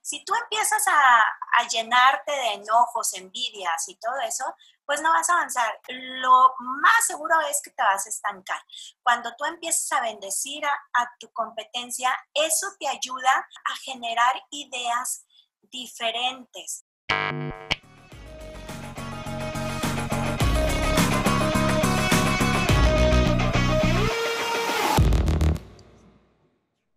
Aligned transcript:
Si 0.00 0.24
tú 0.24 0.34
empiezas 0.34 0.86
a, 0.88 1.20
a 1.20 1.68
llenarte 1.68 2.32
de 2.32 2.52
enojos, 2.54 3.14
envidias 3.14 3.88
y 3.88 3.96
todo 3.96 4.18
eso, 4.26 4.44
pues 4.84 5.00
no 5.00 5.10
vas 5.10 5.28
a 5.30 5.34
avanzar. 5.34 5.80
Lo 5.88 6.54
más 6.58 7.06
seguro 7.06 7.34
es 7.48 7.60
que 7.62 7.70
te 7.70 7.82
vas 7.82 8.06
a 8.06 8.10
estancar. 8.10 8.60
Cuando 9.02 9.34
tú 9.36 9.44
empiezas 9.44 9.90
a 9.92 10.02
bendecir 10.02 10.64
a, 10.66 10.72
a 10.94 11.10
tu 11.18 11.32
competencia, 11.32 12.16
eso 12.34 12.66
te 12.78 12.88
ayuda 12.88 13.30
a 13.64 13.76
generar 13.84 14.42
ideas 14.50 15.24
diferentes. 15.62 16.84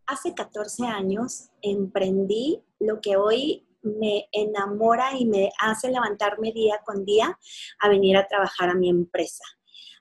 Hace 0.07 0.35
14 0.35 0.85
años 0.85 1.49
emprendí 1.61 2.63
lo 2.85 3.01
que 3.01 3.17
hoy 3.17 3.67
me 3.81 4.27
enamora 4.31 5.11
y 5.17 5.25
me 5.25 5.51
hace 5.59 5.89
levantarme 5.89 6.51
día 6.51 6.81
con 6.85 7.05
día 7.05 7.37
a 7.79 7.89
venir 7.89 8.17
a 8.17 8.27
trabajar 8.27 8.69
a 8.69 8.75
mi 8.75 8.89
empresa. 8.89 9.43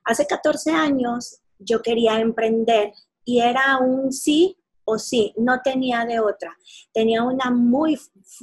Hace 0.05 0.27
14 0.27 0.73
años 0.73 1.41
yo 1.59 1.83
quería 1.83 2.21
emprender 2.21 2.93
y 3.25 3.41
era 3.41 3.79
un 3.79 4.13
sí 4.13 4.59
o 4.87 4.99
sí, 4.99 5.33
no 5.37 5.61
tenía 5.63 6.05
de 6.05 6.21
otra. 6.21 6.57
Tenía 6.93 7.23
una 7.23 7.51
muy 7.51 7.99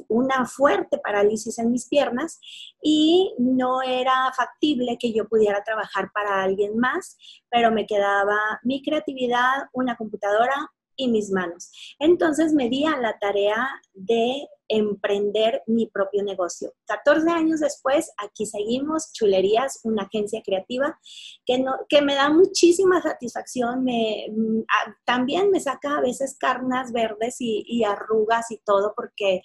una 0.07 0.45
fuerte 0.45 0.97
parálisis 0.97 1.57
en 1.59 1.71
mis 1.71 1.87
piernas 1.87 2.39
y 2.81 3.33
no 3.37 3.81
era 3.81 4.31
factible 4.35 4.97
que 4.99 5.13
yo 5.13 5.27
pudiera 5.27 5.63
trabajar 5.63 6.11
para 6.13 6.43
alguien 6.43 6.77
más, 6.77 7.17
pero 7.49 7.71
me 7.71 7.85
quedaba 7.85 8.37
mi 8.63 8.81
creatividad, 8.81 9.67
una 9.73 9.95
computadora, 9.95 10.71
y 10.95 11.07
mis 11.09 11.31
manos. 11.31 11.71
Entonces 11.99 12.53
me 12.53 12.69
di 12.69 12.85
a 12.85 12.97
la 12.97 13.17
tarea 13.19 13.67
de 13.93 14.47
emprender 14.67 15.63
mi 15.67 15.87
propio 15.87 16.23
negocio. 16.23 16.73
14 16.85 17.29
años 17.29 17.59
después, 17.59 18.11
aquí 18.17 18.45
seguimos, 18.45 19.11
Chulerías, 19.11 19.81
una 19.83 20.03
agencia 20.03 20.41
creativa 20.45 20.97
que, 21.45 21.59
no, 21.59 21.73
que 21.89 22.01
me 22.01 22.15
da 22.15 22.29
muchísima 22.29 23.01
satisfacción, 23.01 23.83
me, 23.83 24.27
mm, 24.31 24.61
también 25.03 25.51
me 25.51 25.59
saca 25.59 25.97
a 25.97 26.01
veces 26.01 26.37
carnas 26.39 26.93
verdes 26.93 27.35
y, 27.39 27.63
y 27.67 27.83
arrugas 27.83 28.49
y 28.51 28.61
todo, 28.63 28.93
porque 28.95 29.41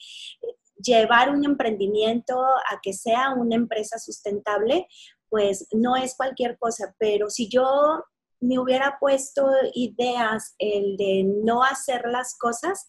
llevar 0.77 1.31
un 1.31 1.45
emprendimiento 1.45 2.41
a 2.41 2.81
que 2.81 2.93
sea 2.93 3.35
una 3.35 3.57
empresa 3.57 3.99
sustentable, 3.99 4.87
pues 5.29 5.67
no 5.73 5.97
es 5.97 6.15
cualquier 6.17 6.57
cosa, 6.59 6.95
pero 6.99 7.31
si 7.31 7.49
yo 7.49 8.05
me 8.41 8.59
hubiera 8.59 8.99
puesto 9.01 9.49
ideas 9.75 10.55
el 10.59 10.97
de 10.97 11.25
no 11.45 11.63
hacer 11.63 12.05
las 12.07 12.37
cosas, 12.39 12.87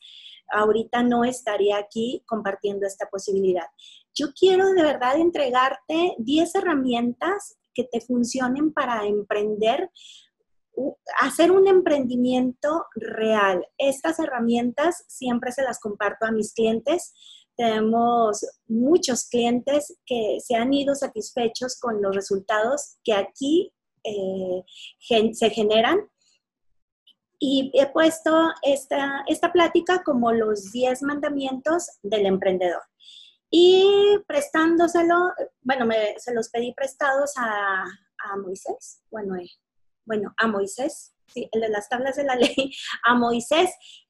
ahorita 0.51 1.03
no 1.03 1.23
estaría 1.23 1.77
aquí 1.77 2.23
compartiendo 2.27 2.85
esta 2.85 3.07
posibilidad. 3.09 3.65
Yo 4.13 4.27
quiero 4.37 4.71
de 4.71 4.83
verdad 4.83 5.17
entregarte 5.17 6.15
10 6.17 6.55
herramientas 6.55 7.57
que 7.73 7.83
te 7.83 8.01
funcionen 8.01 8.73
para 8.73 9.05
emprender, 9.05 9.91
hacer 11.19 11.51
un 11.51 11.67
emprendimiento 11.67 12.85
real. 12.95 13.67
Estas 13.77 14.19
herramientas 14.19 15.05
siempre 15.07 15.51
se 15.51 15.63
las 15.63 15.79
comparto 15.79 16.25
a 16.25 16.31
mis 16.31 16.53
clientes. 16.53 17.13
Tenemos 17.55 18.45
muchos 18.67 19.27
clientes 19.27 19.97
que 20.05 20.37
se 20.39 20.55
han 20.55 20.73
ido 20.73 20.95
satisfechos 20.95 21.79
con 21.79 22.01
los 22.01 22.15
resultados 22.15 22.97
que 23.03 23.13
aquí 23.13 23.73
eh, 24.07 25.33
se 25.33 25.49
generan. 25.49 25.99
Y 27.39 27.71
he 27.75 27.85
puesto 27.87 28.49
esta, 28.63 29.23
esta 29.27 29.53
plática 29.53 30.01
como 30.03 30.31
los 30.31 30.71
10 30.71 31.03
mandamientos 31.03 31.87
del 32.01 32.25
emprendedor. 32.25 32.81
Y 33.49 34.17
prestándoselo, 34.27 35.33
bueno, 35.61 35.85
me, 35.85 36.15
se 36.17 36.33
los 36.33 36.49
pedí 36.49 36.73
prestados 36.73 37.33
a, 37.37 37.85
Moisés, 38.43 39.03
bueno, 39.09 39.37
eh, 39.37 39.49
bueno, 40.05 40.33
a 40.37 40.47
Moisés, 40.47 41.13
sí, 41.27 41.47
el 41.53 41.61
de 41.61 41.69
las 41.69 41.87
tablas 41.87 42.17
de 42.17 42.25
la 42.25 42.35
ley, 42.35 42.73
a 43.05 43.13
Moisés, 43.13 43.69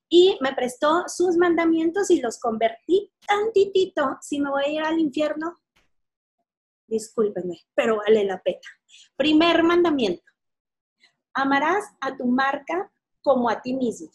y 0.09 0.37
me 0.41 0.53
prestó 0.53 1.03
sus 1.07 1.35
mandamientos 1.35 2.09
y 2.09 2.21
los 2.21 2.39
convertí 2.39 3.11
tantitito. 3.27 4.17
Si 4.21 4.39
me 4.39 4.49
voy 4.49 4.63
a 4.63 4.69
ir 4.69 4.81
al 4.81 4.99
infierno, 4.99 5.59
discúlpenme, 6.87 7.59
pero 7.75 7.97
vale 7.97 8.23
la 8.23 8.41
pena. 8.41 8.59
Primer 9.15 9.63
mandamiento, 9.63 10.23
amarás 11.33 11.85
a 12.01 12.15
tu 12.15 12.25
marca 12.25 12.91
como 13.21 13.49
a 13.49 13.61
ti 13.61 13.73
mismo. 13.73 14.09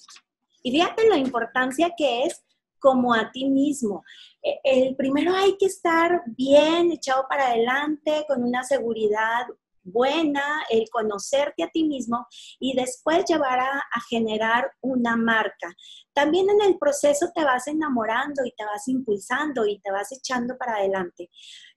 Y 0.62 0.70
fíjate 0.70 1.08
la 1.08 1.16
importancia 1.16 1.92
que 1.96 2.24
es 2.24 2.42
como 2.78 3.14
a 3.14 3.30
ti 3.30 3.44
mismo. 3.44 4.04
E, 4.42 4.58
el 4.64 4.96
primero 4.96 5.34
hay 5.34 5.56
que 5.56 5.66
estar 5.66 6.22
bien 6.26 6.90
echado 6.90 7.26
para 7.28 7.48
adelante, 7.48 8.24
con 8.26 8.42
una 8.42 8.64
seguridad 8.64 9.46
buena, 9.82 10.62
el 10.70 10.88
conocerte 10.90 11.62
a 11.62 11.68
ti 11.68 11.84
mismo 11.84 12.26
y 12.58 12.74
después 12.74 13.24
llevar 13.26 13.60
a, 13.60 13.82
generar 14.08 14.70
una 14.80 15.16
marca. 15.16 15.74
También 16.12 16.48
en 16.50 16.60
el 16.62 16.78
proceso 16.78 17.30
te 17.34 17.44
vas 17.44 17.66
enamorando 17.66 18.44
y 18.44 18.52
te 18.52 18.64
vas 18.64 18.86
impulsando 18.88 19.66
y 19.66 19.80
te 19.80 19.90
vas 19.90 20.12
echando 20.12 20.56
para 20.58 20.76
adelante. 20.76 21.30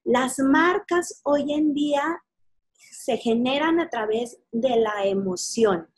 Las 0.04 0.38
marcas 0.38 1.20
hoy 1.24 1.52
en 1.52 1.72
día 1.72 2.22
se 2.72 3.16
generan 3.16 3.80
a 3.80 3.88
través 3.88 4.38
de 4.52 4.76
la 4.76 5.06
emoción. 5.06 5.88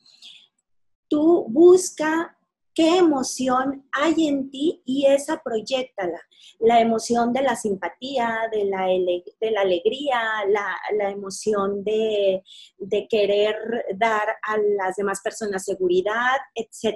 Tú 1.08 1.46
busca 1.48 2.38
qué 2.78 2.98
emoción 2.98 3.88
hay 3.90 4.28
en 4.28 4.52
ti 4.52 4.84
y 4.84 5.06
esa 5.06 5.42
proyectala. 5.42 6.20
La 6.60 6.80
emoción 6.80 7.32
de 7.32 7.42
la 7.42 7.56
simpatía, 7.56 8.42
de 8.52 8.66
la, 8.66 8.86
de 8.86 9.50
la 9.50 9.62
alegría, 9.62 10.20
la, 10.46 11.10
emoción 11.10 11.82
de, 11.82 12.44
de, 12.78 13.08
querer 13.08 13.56
dar 13.96 14.28
a 14.44 14.56
las 14.58 14.94
demás 14.94 15.20
personas 15.22 15.64
seguridad, 15.64 16.36
etc. 16.54 16.94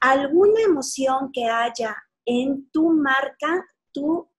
Alguna 0.00 0.62
emoción 0.62 1.30
que 1.30 1.44
haya 1.44 1.94
en 2.24 2.70
tu 2.70 2.88
marca, 2.88 3.62
tú 3.92 4.30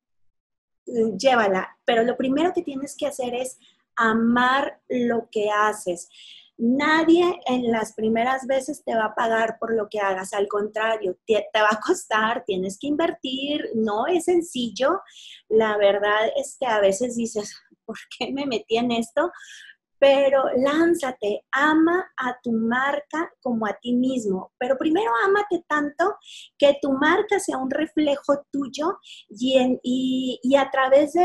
mm, 0.87 1.17
llévala, 1.17 1.77
pero 1.85 2.01
lo 2.01 2.17
primero 2.17 2.51
que 2.51 2.63
tienes 2.63 2.95
que 2.97 3.05
hacer 3.05 3.35
es 3.35 3.59
amar 3.95 4.81
lo 4.89 5.29
que 5.31 5.51
haces. 5.51 6.09
Nadie 6.57 7.39
en 7.47 7.71
las 7.71 7.93
primeras 7.93 8.45
veces 8.45 8.83
te 8.83 8.93
va 8.93 9.05
a 9.05 9.15
pagar 9.15 9.57
por 9.59 9.73
lo 9.73 9.87
que 9.89 9.99
hagas, 9.99 10.33
al 10.33 10.47
contrario, 10.47 11.17
te, 11.25 11.43
va 11.55 11.69
a 11.71 11.79
costar, 11.79 12.43
tienes 12.45 12.77
que 12.79 12.87
invertir, 12.87 13.69
no 13.75 14.05
es 14.07 14.25
sencillo. 14.25 15.01
La 15.49 15.77
verdad 15.77 16.29
es 16.35 16.57
que 16.59 16.67
a 16.67 16.79
veces 16.79 17.15
dices, 17.15 17.55
¿por 17.85 17.97
qué 18.17 18.31
me 18.31 18.45
metí 18.45 18.77
en 18.77 18.91
esto? 18.91 19.31
pero 20.01 20.45
lánzate, 20.55 21.45
ama 21.51 22.11
a 22.17 22.35
tu 22.41 22.51
marca 22.51 23.31
como 23.39 23.67
a 23.67 23.77
ti 23.79 23.93
mismo, 23.93 24.51
pero 24.57 24.75
primero 24.75 25.11
amate 25.23 25.63
tanto 25.67 26.15
que 26.57 26.79
tu 26.81 26.93
marca 26.93 27.39
sea 27.39 27.59
un 27.59 27.69
reflejo 27.69 28.43
tuyo 28.51 28.97
y, 29.29 29.79
y, 30.41 30.55
a 30.55 30.71
través 30.71 31.13
de, 31.13 31.21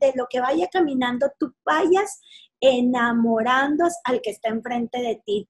de, 0.00 0.12
lo 0.14 0.28
que 0.30 0.38
vaya 0.38 0.68
caminando 0.68 1.26
tú 1.40 1.52
vayas 1.64 2.20
enamorando 2.60 3.86
al 4.04 4.20
que 4.20 4.30
está 4.30 4.48
enfrente 4.48 5.00
de 5.00 5.22
ti. 5.24 5.48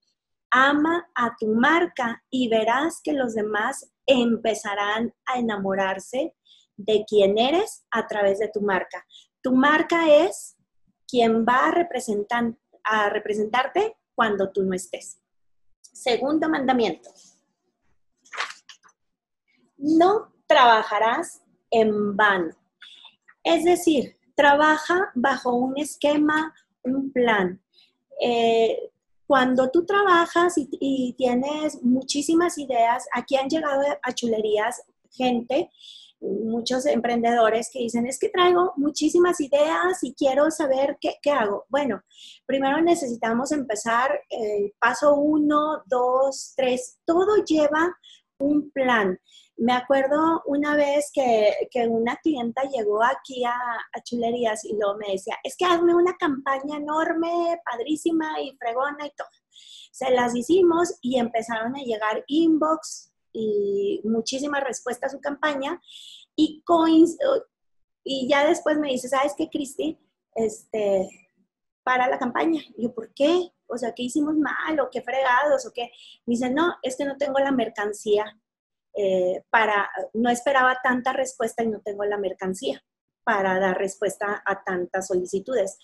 Ama 0.49 1.07
a 1.15 1.35
tu 1.39 1.47
marca 1.47 2.23
y 2.29 2.49
verás 2.49 3.01
que 3.03 3.13
los 3.13 3.35
demás 3.35 3.91
empezarán 4.05 5.13
a 5.25 5.39
enamorarse 5.39 6.35
de 6.75 7.05
quién 7.07 7.37
eres 7.37 7.85
a 7.91 8.07
través 8.07 8.39
de 8.39 8.49
tu 8.49 8.61
marca. 8.61 9.05
Tu 9.41 9.53
marca 9.53 10.09
es 10.09 10.57
quien 11.07 11.45
va 11.45 11.67
a, 11.67 11.73
a 12.83 13.09
representarte 13.09 13.97
cuando 14.15 14.51
tú 14.51 14.63
no 14.63 14.73
estés. 14.73 15.19
Segundo 15.81 16.49
mandamiento. 16.49 17.09
No 19.77 20.33
trabajarás 20.47 21.43
en 21.69 22.15
vano. 22.15 22.55
Es 23.43 23.63
decir, 23.63 24.17
trabaja 24.35 25.11
bajo 25.15 25.53
un 25.53 25.77
esquema, 25.77 26.53
un 26.83 27.11
plan. 27.11 27.61
Eh, 28.19 28.91
cuando 29.25 29.69
tú 29.71 29.85
trabajas 29.85 30.55
y, 30.57 31.13
tienes 31.17 31.81
muchísimas 31.81 32.57
ideas, 32.57 33.05
aquí 33.13 33.37
han 33.37 33.47
llegado 33.47 33.81
a 34.01 34.11
chulerías 34.13 34.83
gente, 35.09 35.69
muchos 36.19 36.85
emprendedores 36.85 37.69
que 37.71 37.79
dicen, 37.79 38.05
es 38.05 38.19
que 38.19 38.29
traigo 38.29 38.73
muchísimas 38.75 39.39
ideas 39.39 40.03
y 40.03 40.13
quiero 40.13 40.51
saber 40.51 40.97
qué, 40.99 41.15
qué 41.21 41.31
hago. 41.31 41.65
Bueno, 41.69 42.03
primero 42.45 42.81
necesitamos 42.81 43.51
empezar 43.51 44.11
el 44.29 44.73
paso 44.79 45.15
uno, 45.15 45.81
dos, 45.85 46.53
tres, 46.55 46.99
todo 47.05 47.43
lleva 47.45 47.95
un 48.41 48.71
plan. 48.71 49.19
Me 49.57 49.73
acuerdo 49.73 50.41
una 50.45 50.75
vez 50.75 51.11
que, 51.13 51.53
una 51.87 52.15
clienta 52.17 52.63
llegó 52.63 53.03
aquí 53.03 53.43
a, 53.45 53.55
Chulerías 54.03 54.65
y 54.65 54.73
luego 54.73 54.97
me 54.97 55.13
decía, 55.13 55.37
es 55.43 55.55
que 55.55 55.65
hazme 55.65 55.93
una 55.93 56.15
campaña 56.17 56.77
enorme, 56.77 57.59
padrísima 57.63 58.41
y 58.41 58.55
fregona 58.57 59.05
y 59.05 59.11
todo. 59.11 59.27
Se 59.91 60.09
las 60.11 60.35
hicimos 60.35 60.95
y 61.01 61.19
empezaron 61.19 61.75
a 61.75 61.83
llegar 61.83 62.23
inbox 62.27 63.11
y 63.33 64.01
muchísimas 64.03 64.63
respuestas 64.63 65.13
a 65.13 65.15
su 65.15 65.21
campaña. 65.21 65.79
Y, 66.35 66.63
y 68.03 68.27
ya 68.27 68.47
después 68.47 68.77
me 68.79 68.89
dice, 68.89 69.09
¿sabes 69.09 69.33
qué, 69.37 69.49
Cristi? 69.49 69.99
Este, 70.33 71.09
para 71.83 72.07
la 72.07 72.17
campaña. 72.17 72.61
Yo, 72.77 72.93
¿por 72.93 73.13
qué? 73.13 73.51
O 73.71 73.77
sea, 73.77 73.93
¿qué 73.95 74.03
hicimos 74.03 74.35
mal? 74.35 74.79
¿O 74.79 74.89
qué 74.91 75.01
fregados? 75.01 75.65
¿O 75.65 75.71
qué? 75.73 75.91
Me 76.25 76.33
dice, 76.33 76.49
no, 76.49 76.75
es 76.81 76.97
que 76.97 77.05
no 77.05 77.17
tengo 77.17 77.39
la 77.39 77.51
mercancía 77.51 78.25
eh, 78.93 79.43
para, 79.49 79.89
no 80.13 80.29
esperaba 80.29 80.77
tanta 80.83 81.13
respuesta 81.13 81.63
y 81.63 81.67
no 81.67 81.79
tengo 81.81 82.03
la 82.03 82.17
mercancía 82.17 82.83
para 83.23 83.59
dar 83.59 83.77
respuesta 83.77 84.43
a 84.45 84.63
tantas 84.63 85.07
solicitudes. 85.07 85.77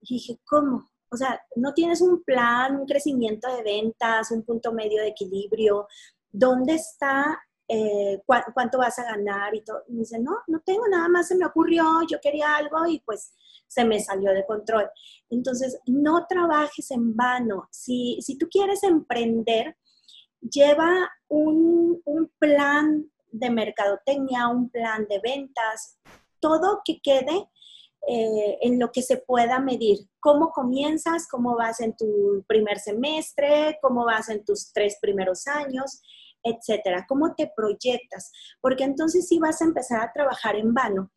Y 0.00 0.14
dije, 0.14 0.40
¿cómo? 0.46 0.90
O 1.10 1.16
sea, 1.16 1.40
no 1.56 1.74
tienes 1.74 2.00
un 2.00 2.22
plan, 2.22 2.76
un 2.76 2.86
crecimiento 2.86 3.54
de 3.54 3.62
ventas, 3.62 4.30
un 4.30 4.42
punto 4.44 4.72
medio 4.72 5.02
de 5.02 5.08
equilibrio. 5.08 5.86
¿Dónde 6.30 6.74
está? 6.74 7.38
Eh, 7.68 8.22
¿Cuánto 8.24 8.78
vas 8.78 8.98
a 8.98 9.04
ganar? 9.04 9.54
Y 9.54 9.62
todo. 9.62 9.82
me 9.88 10.00
dice, 10.00 10.18
no, 10.18 10.32
no 10.46 10.60
tengo 10.64 10.86
nada 10.88 11.08
más, 11.08 11.28
se 11.28 11.36
me 11.36 11.46
ocurrió, 11.46 11.84
yo 12.08 12.18
quería 12.20 12.56
algo 12.56 12.86
y 12.86 13.00
pues 13.00 13.32
se 13.66 13.84
me 13.84 14.00
salió 14.00 14.32
de 14.32 14.46
control. 14.46 14.88
Entonces, 15.30 15.78
no 15.86 16.26
trabajes 16.28 16.90
en 16.90 17.16
vano. 17.16 17.68
Si, 17.70 18.18
si 18.20 18.38
tú 18.38 18.48
quieres 18.48 18.82
emprender, 18.82 19.76
lleva 20.40 21.10
un, 21.28 22.00
un 22.04 22.30
plan 22.38 23.10
de 23.32 23.50
mercadotecnia, 23.50 24.48
un 24.48 24.70
plan 24.70 25.06
de 25.08 25.20
ventas, 25.20 25.98
todo 26.40 26.82
que 26.84 27.00
quede 27.02 27.48
eh, 28.08 28.58
en 28.60 28.78
lo 28.78 28.92
que 28.92 29.02
se 29.02 29.16
pueda 29.16 29.58
medir. 29.58 29.98
¿Cómo 30.20 30.50
comienzas? 30.50 31.26
¿Cómo 31.28 31.56
vas 31.56 31.80
en 31.80 31.96
tu 31.96 32.44
primer 32.46 32.78
semestre? 32.78 33.78
¿Cómo 33.82 34.04
vas 34.04 34.28
en 34.28 34.44
tus 34.44 34.72
tres 34.72 34.98
primeros 35.00 35.48
años? 35.48 36.00
Etcétera. 36.46 37.04
¿Cómo 37.08 37.34
te 37.34 37.52
proyectas? 37.54 38.32
Porque 38.60 38.84
entonces 38.84 39.26
sí 39.28 39.38
vas 39.38 39.60
a 39.60 39.64
empezar 39.64 40.00
a 40.00 40.12
trabajar 40.12 40.56
en 40.56 40.72
vano 40.72 41.10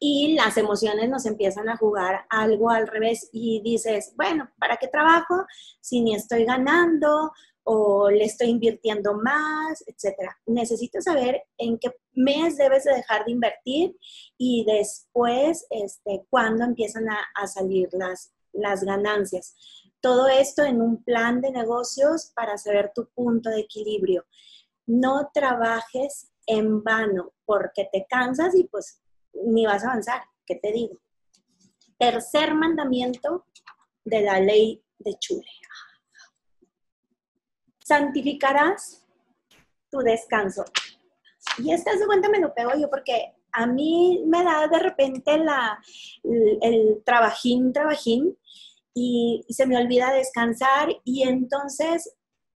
y 0.00 0.34
las 0.34 0.56
emociones 0.56 1.08
nos 1.08 1.26
empiezan 1.26 1.68
a 1.68 1.76
jugar 1.76 2.24
algo 2.30 2.70
al 2.70 2.86
revés 2.86 3.28
y 3.32 3.60
dices, 3.62 4.12
bueno, 4.16 4.48
¿para 4.58 4.76
qué 4.76 4.86
trabajo 4.86 5.44
si 5.80 6.00
ni 6.00 6.14
estoy 6.14 6.44
ganando 6.44 7.32
o 7.64 8.08
le 8.08 8.24
estoy 8.24 8.48
invirtiendo 8.48 9.14
más, 9.14 9.82
etcétera? 9.86 10.38
Necesito 10.46 11.00
saber 11.00 11.42
en 11.58 11.78
qué 11.78 11.90
mes 12.12 12.56
debes 12.56 12.84
de 12.84 12.94
dejar 12.94 13.24
de 13.24 13.32
invertir 13.32 13.96
y 14.36 14.64
después, 14.64 15.66
este, 15.70 16.24
cuándo 16.30 16.64
empiezan 16.64 17.10
a, 17.10 17.18
a 17.34 17.46
salir 17.48 17.88
las, 17.92 18.32
las 18.52 18.84
ganancias. 18.84 19.56
Todo 20.00 20.28
esto 20.28 20.62
en 20.62 20.80
un 20.80 21.02
plan 21.02 21.40
de 21.40 21.50
negocios 21.50 22.32
para 22.34 22.56
saber 22.56 22.92
tu 22.94 23.08
punto 23.08 23.50
de 23.50 23.60
equilibrio. 23.60 24.24
No 24.86 25.30
trabajes 25.32 26.30
en 26.46 26.82
vano 26.82 27.32
porque 27.44 27.88
te 27.92 28.06
cansas 28.08 28.54
y 28.54 28.64
pues 28.64 29.00
ni 29.32 29.66
vas 29.66 29.84
a 29.84 29.88
avanzar. 29.88 30.22
¿Qué 30.46 30.56
te 30.56 30.72
digo? 30.72 30.98
Tercer 31.98 32.54
mandamiento 32.54 33.46
de 34.04 34.22
la 34.22 34.40
ley 34.40 34.82
de 34.98 35.14
Chule. 35.18 35.46
Santificarás 37.84 39.06
tu 39.90 39.98
descanso. 39.98 40.64
Y 41.58 41.72
esta 41.72 41.94
de 41.96 42.06
cuenta 42.06 42.28
me 42.28 42.40
lo 42.40 42.54
pego 42.54 42.70
yo 42.78 42.88
porque 42.88 43.34
a 43.52 43.66
mí 43.66 44.22
me 44.26 44.44
da 44.44 44.68
de 44.68 44.78
repente 44.78 45.38
la, 45.38 45.82
el, 46.60 47.02
trabajín, 47.04 47.72
trabajín, 47.72 48.36
y, 48.94 49.44
se 49.48 49.66
me 49.66 49.76
olvida 49.76 50.12
descansar 50.12 50.88
y 51.04 51.22
entonces 51.22 52.14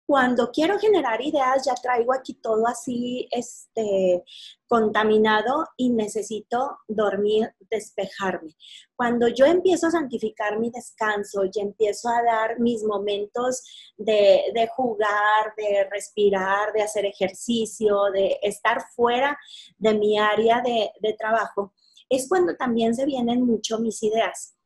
cuando 0.06 0.50
quiero 0.50 0.78
generar 0.78 1.20
ideas, 1.20 1.66
ya 1.66 1.74
traigo 1.74 2.14
aquí 2.14 2.32
todo 2.32 2.66
así 2.66 3.28
este, 3.30 4.24
contaminado 4.66 5.66
y 5.76 5.90
necesito 5.90 6.78
dormir, 6.88 7.52
despejarme. 7.70 8.56
Cuando 8.96 9.28
yo 9.28 9.44
empiezo 9.44 9.88
a 9.88 9.90
santificar 9.90 10.58
mi 10.58 10.70
descanso 10.70 11.42
y 11.44 11.60
empiezo 11.60 12.08
a 12.08 12.22
dar 12.22 12.58
mis 12.58 12.82
momentos 12.84 13.62
de, 13.98 14.66
jugar, 14.74 15.52
de 15.58 15.86
respirar, 15.90 16.72
de 16.72 16.84
hacer 16.84 17.04
ejercicio, 17.04 18.04
de 18.10 18.38
estar 18.40 18.80
fuera 18.96 19.38
de 19.76 19.92
mi 19.92 20.18
área 20.18 20.62
de, 20.62 20.90
de 21.02 21.12
trabajo, 21.18 21.74
es 22.08 22.26
cuando 22.26 22.56
también 22.56 22.94
se 22.94 23.04
vienen 23.04 23.44
mucho 23.44 23.78
mis 23.78 24.02
ideas 24.02 24.57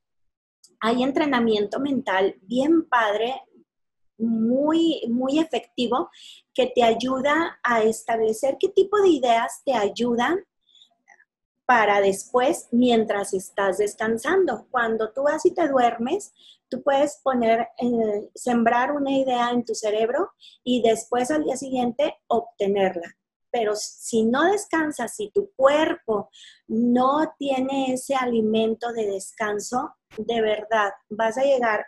hay 0.82 1.05
entrenamiento 1.05 1.79
mental 1.79 2.37
bien 2.43 2.88
padre 2.88 3.40
muy, 4.19 5.02
muy 5.08 5.38
efectivo 5.38 6.11
que 6.52 6.67
te 6.67 6.82
ayuda 6.82 7.58
a 7.62 7.82
establecer 7.82 8.56
qué 8.58 8.69
tipo 8.69 9.00
de 9.00 9.08
ideas 9.08 9.62
te 9.64 9.75
ayudan 9.75 10.40
para 11.67 12.00
después, 12.00 12.69
mientras 12.73 13.32
estás 13.32 13.79
descansando. 13.79 14.67
Cuando 14.70 15.12
tú 15.12 15.23
vas 15.23 15.46
y 15.46 15.55
te 15.55 15.69
duermes, 15.69 16.34
tú 16.69 16.82
puedes 16.82 17.20
poner, 17.23 17.69
eh, 17.79 18.31
sembrar 18.34 18.93
una 18.93 19.12
idea 19.12 19.50
en 19.50 19.64
tu 19.64 19.75
cerebro 19.75 20.32
y 20.64 20.82
después 20.82 21.31
al 21.31 21.44
día 21.44 21.56
siguiente 21.56 22.17
obtenerla. 22.26 23.17
Pero 23.52 23.75
si 23.76 24.25
no 24.25 24.50
descansas, 24.50 25.14
si 25.14 25.31
tu 25.31 25.52
cuerpo 25.54 26.31
no 26.66 27.34
tiene 27.38 27.93
ese 27.93 28.14
alimento 28.14 28.93
de 28.93 29.06
descanso, 29.06 29.94
de 30.16 30.40
verdad 30.40 30.90
vas 31.10 31.37
a 31.37 31.43
llegar 31.43 31.87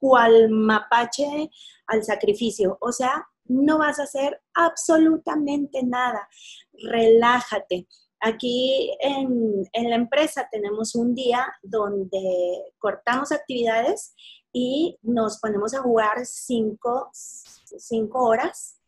cual 0.00 0.50
mapache 0.50 1.50
al 1.86 2.02
sacrificio. 2.02 2.76
O 2.80 2.90
sea, 2.90 3.24
no 3.44 3.78
vas 3.78 4.00
a 4.00 4.04
hacer 4.04 4.40
absolutamente 4.54 5.82
nada. 5.84 6.28
Relájate. 6.72 7.86
Aquí 8.20 8.96
en, 9.00 9.62
la 9.72 9.96
empresa 9.96 10.48
tenemos 10.50 10.94
un 10.94 11.14
día 11.14 11.46
donde 11.62 12.72
cortamos 12.78 13.32
actividades 13.32 14.14
y 14.52 14.98
nos 15.02 15.38
ponemos 15.40 15.74
a 15.74 15.82
jugar 15.82 16.24
cinco, 16.24 17.10
cinco 17.12 18.24
horas 18.24 18.81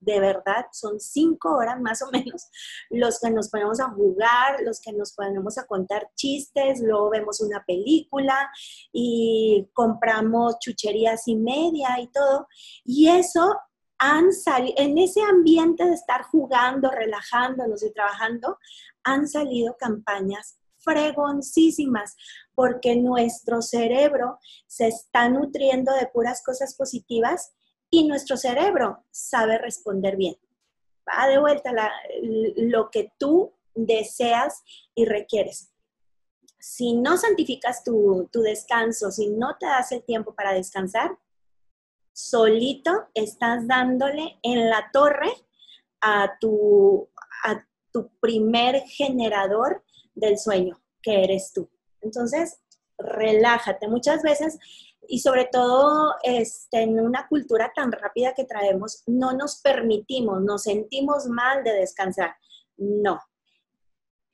de 0.00 0.20
verdad, 0.20 0.66
son 0.72 1.00
cinco 1.00 1.56
horas 1.56 1.80
más 1.80 2.02
o 2.02 2.10
menos 2.12 2.48
los 2.90 3.20
que 3.20 3.30
nos 3.30 3.50
ponemos 3.50 3.80
a 3.80 3.90
jugar, 3.90 4.60
los 4.62 4.80
que 4.80 4.92
nos 4.92 5.12
ponemos 5.12 5.58
a 5.58 5.66
contar 5.66 6.10
chistes, 6.14 6.80
luego 6.80 7.10
vemos 7.10 7.40
una 7.40 7.64
película 7.66 8.50
y 8.92 9.68
compramos 9.72 10.58
chucherías 10.58 11.26
y 11.28 11.36
media 11.36 12.00
y 12.00 12.08
todo. 12.08 12.48
Y 12.84 13.08
eso 13.08 13.56
han 13.98 14.32
salido, 14.32 14.74
en 14.78 14.96
ese 14.98 15.20
ambiente 15.22 15.84
de 15.84 15.94
estar 15.94 16.22
jugando, 16.22 16.90
relajándonos 16.90 17.82
y 17.82 17.92
trabajando, 17.92 18.58
han 19.02 19.26
salido 19.26 19.76
campañas 19.78 20.58
fregoncísimas, 20.78 22.16
porque 22.54 22.96
nuestro 22.96 23.62
cerebro 23.62 24.38
se 24.66 24.88
está 24.88 25.28
nutriendo 25.28 25.92
de 25.94 26.06
puras 26.06 26.42
cosas 26.44 26.76
positivas 26.76 27.52
y 27.90 28.06
nuestro 28.06 28.36
cerebro 28.36 29.04
sabe 29.10 29.58
responder 29.58 30.16
bien. 30.16 30.36
Va 31.08 31.26
de 31.26 31.38
vuelta 31.38 31.72
lo 32.56 32.90
que 32.90 33.12
tú 33.18 33.52
deseas 33.74 34.62
y 34.94 35.04
requieres. 35.04 35.72
Si 36.58 36.94
no 36.94 37.16
santificas 37.16 37.84
tu, 37.84 38.28
descanso, 38.32 39.10
si 39.10 39.28
no 39.28 39.56
te 39.58 39.66
das 39.66 39.92
el 39.92 40.02
tiempo 40.02 40.34
para 40.34 40.52
descansar, 40.52 41.16
solito 42.12 43.08
estás 43.14 43.66
dándole 43.66 44.38
en 44.42 44.68
la 44.68 44.90
torre 44.92 45.30
a 46.00 46.36
tu, 46.40 47.08
a 47.44 47.64
tu 47.92 48.10
primer 48.20 48.82
generador 48.82 49.84
del 50.14 50.38
sueño, 50.38 50.80
que 51.00 51.24
eres 51.24 51.52
tú. 51.52 51.70
Entonces, 52.00 52.58
relájate. 52.98 53.88
Muchas 53.88 54.22
veces 54.22 54.58
y 55.08 55.20
sobre 55.20 55.48
todo 55.50 56.14
este, 56.22 56.82
en 56.82 57.00
una 57.00 57.26
cultura 57.26 57.72
tan 57.74 57.90
rápida 57.90 58.34
que 58.34 58.44
traemos, 58.44 59.02
no 59.06 59.32
nos 59.32 59.60
permitimos, 59.62 60.42
nos 60.42 60.64
sentimos 60.64 61.26
mal 61.26 61.64
de 61.64 61.72
descansar. 61.72 62.36
No. 62.76 63.18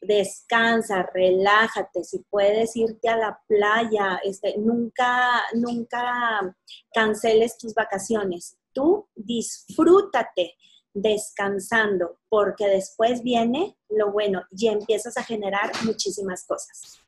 Descansa, 0.01 1.09
relájate, 1.15 2.03
si 2.03 2.19
puedes 2.29 2.77
irte 2.77 3.09
a 3.09 3.17
la 3.17 3.41
playa, 3.47 4.21
este, 4.25 4.59
nunca, 4.59 5.45
nunca 5.55 6.55
canceles 6.93 7.57
tus 7.57 7.73
vacaciones. 7.73 8.59
Tú 8.73 9.09
disfrútate 9.15 10.57
descansando, 10.93 12.19
porque 12.29 12.67
después 12.67 13.23
viene 13.23 13.77
lo 13.89 14.13
bueno 14.13 14.43
y 14.51 14.69
empiezas 14.69 15.17
a 15.17 15.25
generar 15.25 15.71
muchísimas 15.85 16.45
cosas. 16.45 17.01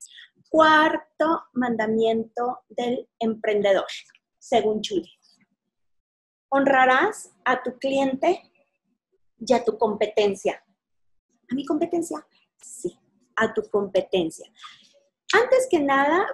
Cuarto 0.49 1.45
mandamiento 1.53 2.61
del 2.69 3.09
emprendedor, 3.19 3.87
según 4.39 4.81
Chuli. 4.81 5.11
Honrarás 6.49 7.33
a 7.45 7.63
tu 7.63 7.79
cliente 7.79 8.43
y 9.39 9.53
a 9.53 9.65
tu 9.65 9.77
competencia. 9.77 10.65
¿A 11.51 11.55
mi 11.55 11.65
competencia? 11.65 12.27
Sí, 12.61 12.99
a 13.37 13.53
tu 13.53 13.63
competencia. 13.71 14.51
Antes 15.33 15.67
que 15.71 15.81
nada, 15.81 16.27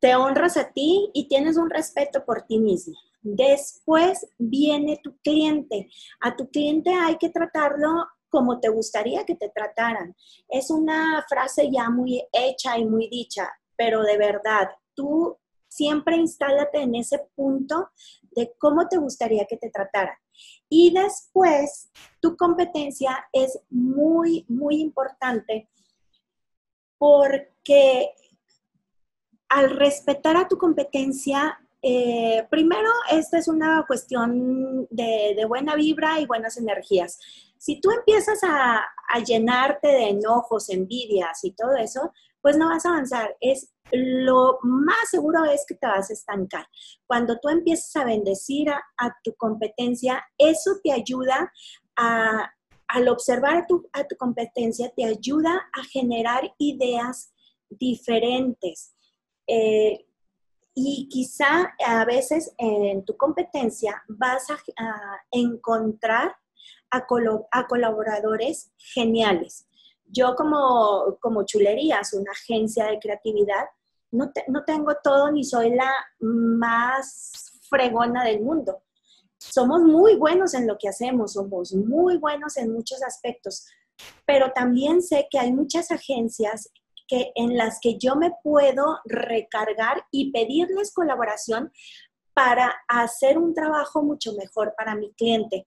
te 0.00 0.14
honras 0.16 0.56
a 0.56 0.70
ti 0.70 1.10
y 1.14 1.28
tienes 1.28 1.56
un 1.56 1.70
respeto 1.70 2.24
por 2.24 2.42
ti 2.42 2.58
mismo. 2.58 2.94
Después 3.22 4.26
viene 4.38 5.00
tu 5.02 5.16
cliente. 5.18 5.88
A 6.20 6.36
tu 6.36 6.50
cliente 6.50 6.92
hay 6.92 7.18
que 7.18 7.30
tratarlo 7.30 8.06
como 8.32 8.58
te 8.60 8.70
gustaría 8.70 9.24
que 9.24 9.34
te 9.34 9.50
trataran. 9.50 10.16
Es 10.48 10.70
una 10.70 11.22
frase 11.28 11.70
ya 11.70 11.90
muy 11.90 12.26
hecha 12.32 12.78
y 12.78 12.86
muy 12.86 13.08
dicha, 13.08 13.48
pero 13.76 14.02
de 14.02 14.16
verdad, 14.16 14.70
tú 14.94 15.36
siempre 15.68 16.16
instálate 16.16 16.80
en 16.80 16.94
ese 16.94 17.18
punto 17.34 17.90
de 18.30 18.54
cómo 18.58 18.88
te 18.88 18.96
gustaría 18.96 19.44
que 19.44 19.58
te 19.58 19.68
trataran. 19.68 20.16
Y 20.68 20.94
después, 20.94 21.90
tu 22.20 22.34
competencia 22.36 23.26
es 23.32 23.60
muy, 23.68 24.46
muy 24.48 24.80
importante 24.80 25.68
porque 26.96 28.14
al 29.50 29.76
respetar 29.76 30.38
a 30.38 30.48
tu 30.48 30.56
competencia, 30.56 31.58
eh, 31.82 32.46
primero, 32.48 32.88
esta 33.10 33.38
es 33.38 33.48
una 33.48 33.84
cuestión 33.86 34.86
de, 34.88 35.44
buena 35.48 35.74
vibra 35.74 36.20
y 36.20 36.26
buenas 36.26 36.56
energías. 36.56 37.18
Si 37.58 37.80
tú 37.80 37.90
empiezas 37.90 38.38
a, 38.44 38.84
llenarte 39.26 39.88
de 39.88 40.08
enojos, 40.08 40.70
envidias 40.70 41.44
y 41.44 41.52
todo 41.52 41.76
eso, 41.76 42.12
pues 42.40 42.56
no 42.56 42.68
vas 42.70 42.86
a 42.86 42.90
avanzar. 42.90 43.36
Es 43.40 43.74
lo 43.90 44.58
más 44.62 45.10
seguro 45.10 45.44
es 45.44 45.66
que 45.68 45.74
te 45.74 45.86
vas 45.86 46.08
a 46.08 46.14
estancar. 46.14 46.66
Cuando 47.06 47.38
tú 47.38 47.50
empiezas 47.50 47.94
a 47.96 48.04
bendecir 48.04 48.70
a, 48.70 49.16
tu 49.22 49.34
competencia, 49.34 50.24
eso 50.38 50.78
te 50.82 50.92
ayuda 50.92 51.52
a, 51.96 52.50
al 52.88 53.08
observar 53.08 53.56
a 53.56 53.66
tu, 53.66 53.86
a 53.92 54.04
tu 54.04 54.16
competencia, 54.16 54.90
te 54.96 55.04
ayuda 55.04 55.68
a 55.72 55.84
generar 55.84 56.54
ideas 56.58 57.34
diferentes. 57.68 58.94
Eh, 59.46 60.06
y 60.74 61.08
quizá 61.08 61.74
a 61.84 62.04
veces 62.04 62.54
en 62.56 63.04
tu 63.04 63.16
competencia 63.16 64.02
vas 64.08 64.46
a, 64.50 64.58
encontrar 65.30 66.34
a, 66.90 67.06
a, 67.50 67.66
colaboradores 67.66 68.72
geniales. 68.78 69.66
Yo 70.06 70.34
como, 70.34 71.18
como 71.20 71.44
Chulerías, 71.44 72.12
una 72.14 72.32
agencia 72.32 72.86
de 72.86 72.98
creatividad, 72.98 73.66
no, 74.10 74.30
no 74.48 74.64
tengo 74.64 74.94
todo 75.02 75.30
ni 75.30 75.44
soy 75.44 75.70
la 75.70 75.90
más 76.20 77.60
fregona 77.68 78.24
del 78.24 78.40
mundo. 78.42 78.82
Somos 79.38 79.80
muy 79.80 80.16
buenos 80.16 80.54
en 80.54 80.66
lo 80.66 80.78
que 80.78 80.88
hacemos, 80.88 81.32
somos 81.32 81.74
muy 81.74 82.18
buenos 82.18 82.56
en 82.56 82.72
muchos 82.72 83.02
aspectos, 83.02 83.66
pero 84.24 84.52
también 84.52 85.02
sé 85.02 85.26
que 85.30 85.38
hay 85.38 85.52
muchas 85.52 85.90
agencias 85.90 86.70
en 87.34 87.56
las 87.56 87.78
que 87.80 87.98
yo 87.98 88.16
me 88.16 88.32
puedo 88.42 89.00
recargar 89.04 90.04
y 90.10 90.32
pedirles 90.32 90.92
colaboración 90.92 91.72
para 92.34 92.74
hacer 92.88 93.38
un 93.38 93.54
trabajo 93.54 94.02
mucho 94.02 94.32
mejor 94.34 94.74
para 94.76 94.94
mi 94.94 95.12
cliente. 95.14 95.66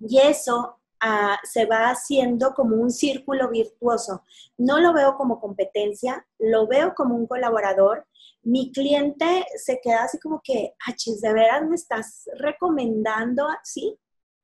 Y 0.00 0.18
eso 0.18 0.78
se 1.42 1.66
va 1.66 1.90
haciendo 1.90 2.54
como 2.54 2.76
un 2.76 2.90
círculo 2.90 3.48
virtuoso. 3.50 4.22
No 4.56 4.80
lo 4.80 4.92
veo 4.92 5.16
como 5.16 5.40
competencia, 5.40 6.26
lo 6.38 6.68
veo 6.68 6.94
como 6.94 7.16
un 7.16 7.26
colaborador. 7.26 8.06
Mi 8.42 8.72
cliente 8.72 9.44
se 9.56 9.80
queda 9.82 10.04
así 10.04 10.18
como 10.20 10.40
que, 10.42 10.74
achis, 10.86 11.20
¿de 11.20 11.32
veras 11.32 11.64
me 11.68 11.74
estás 11.74 12.28
recomendando? 12.38 13.46
Sí, 13.64 13.98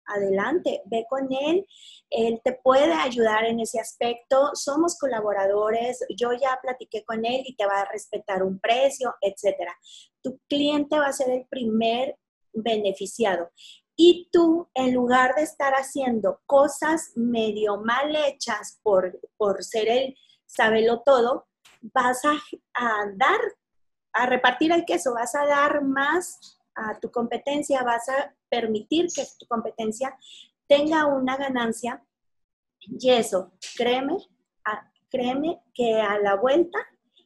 adelante, 0.08 0.82
ve 0.86 1.06
con 1.08 1.28
él, 1.32 1.66
él 2.10 2.40
te 2.42 2.52
puede 2.52 2.92
ayudar 2.92 3.44
en 3.44 3.60
ese 3.60 3.78
aspecto, 3.78 4.50
somos 4.54 4.98
colaboradores, 4.98 6.04
yo 6.16 6.32
ya 6.32 6.58
platiqué 6.62 7.04
con 7.04 7.24
él 7.24 7.42
y 7.44 7.56
te 7.56 7.66
va 7.66 7.80
a 7.80 7.90
respetar 7.92 8.42
un 8.42 8.58
precio, 8.58 9.14
etcétera. 9.20 9.76
Tu 10.22 10.38
cliente 10.48 10.98
va 10.98 11.06
a 11.06 11.12
ser 11.12 11.30
el 11.30 11.46
primer 11.48 12.18
beneficiado. 12.52 13.50
Y 13.96 14.28
tú, 14.32 14.68
en 14.74 14.94
lugar 14.94 15.34
de 15.34 15.42
estar 15.42 15.74
haciendo 15.74 16.40
cosas 16.46 17.12
medio 17.16 17.78
mal 17.78 18.14
hechas 18.14 18.78
por, 18.82 19.18
por 19.36 19.64
ser 19.64 19.88
el 19.88 20.14
sabelo 20.46 21.02
todo, 21.04 21.48
vas 21.82 22.22
a, 22.24 22.36
dar, 23.16 23.40
a 24.12 24.26
repartir 24.26 24.72
el 24.72 24.84
queso, 24.84 25.14
vas 25.14 25.34
a 25.34 25.46
dar 25.46 25.82
más 25.82 26.57
a 26.78 26.98
tu 27.00 27.10
competencia, 27.10 27.82
vas 27.82 28.08
a 28.08 28.34
permitir 28.48 29.08
que 29.14 29.24
tu 29.38 29.46
competencia 29.46 30.16
tenga 30.66 31.06
una 31.06 31.36
ganancia. 31.36 32.04
Y 32.80 33.10
eso, 33.10 33.52
créeme, 33.76 34.16
créeme 35.10 35.62
que 35.74 36.00
a 36.00 36.18
la 36.18 36.36
vuelta 36.36 36.78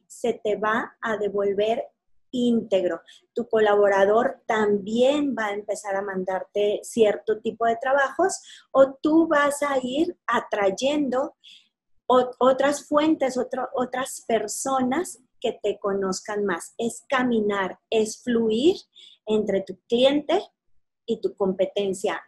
se 0.07 0.33
te 0.33 0.55
va 0.55 0.95
a 1.01 1.17
devolver 1.17 1.83
íntegro. 2.31 3.01
Tu 3.33 3.47
colaborador 3.47 4.41
también 4.47 5.35
va 5.37 5.47
a 5.47 5.53
empezar 5.53 5.95
a 5.95 6.01
mandarte 6.01 6.79
cierto 6.83 7.39
tipo 7.39 7.65
de 7.65 7.77
trabajos 7.77 8.41
o 8.71 8.93
tú 8.95 9.27
vas 9.27 9.61
a 9.61 9.77
ir 9.81 10.17
atrayendo 10.25 11.35
otras 12.05 12.87
fuentes, 12.87 13.39
otras 13.73 14.25
personas 14.27 15.19
que 15.39 15.59
te 15.61 15.79
conozcan 15.79 16.45
más. 16.45 16.73
Es 16.77 17.03
caminar, 17.07 17.79
es 17.89 18.21
fluir 18.23 18.75
entre 19.25 19.61
tu 19.61 19.77
cliente 19.87 20.41
y 21.05 21.19
tu 21.21 21.35
competencia. 21.35 22.21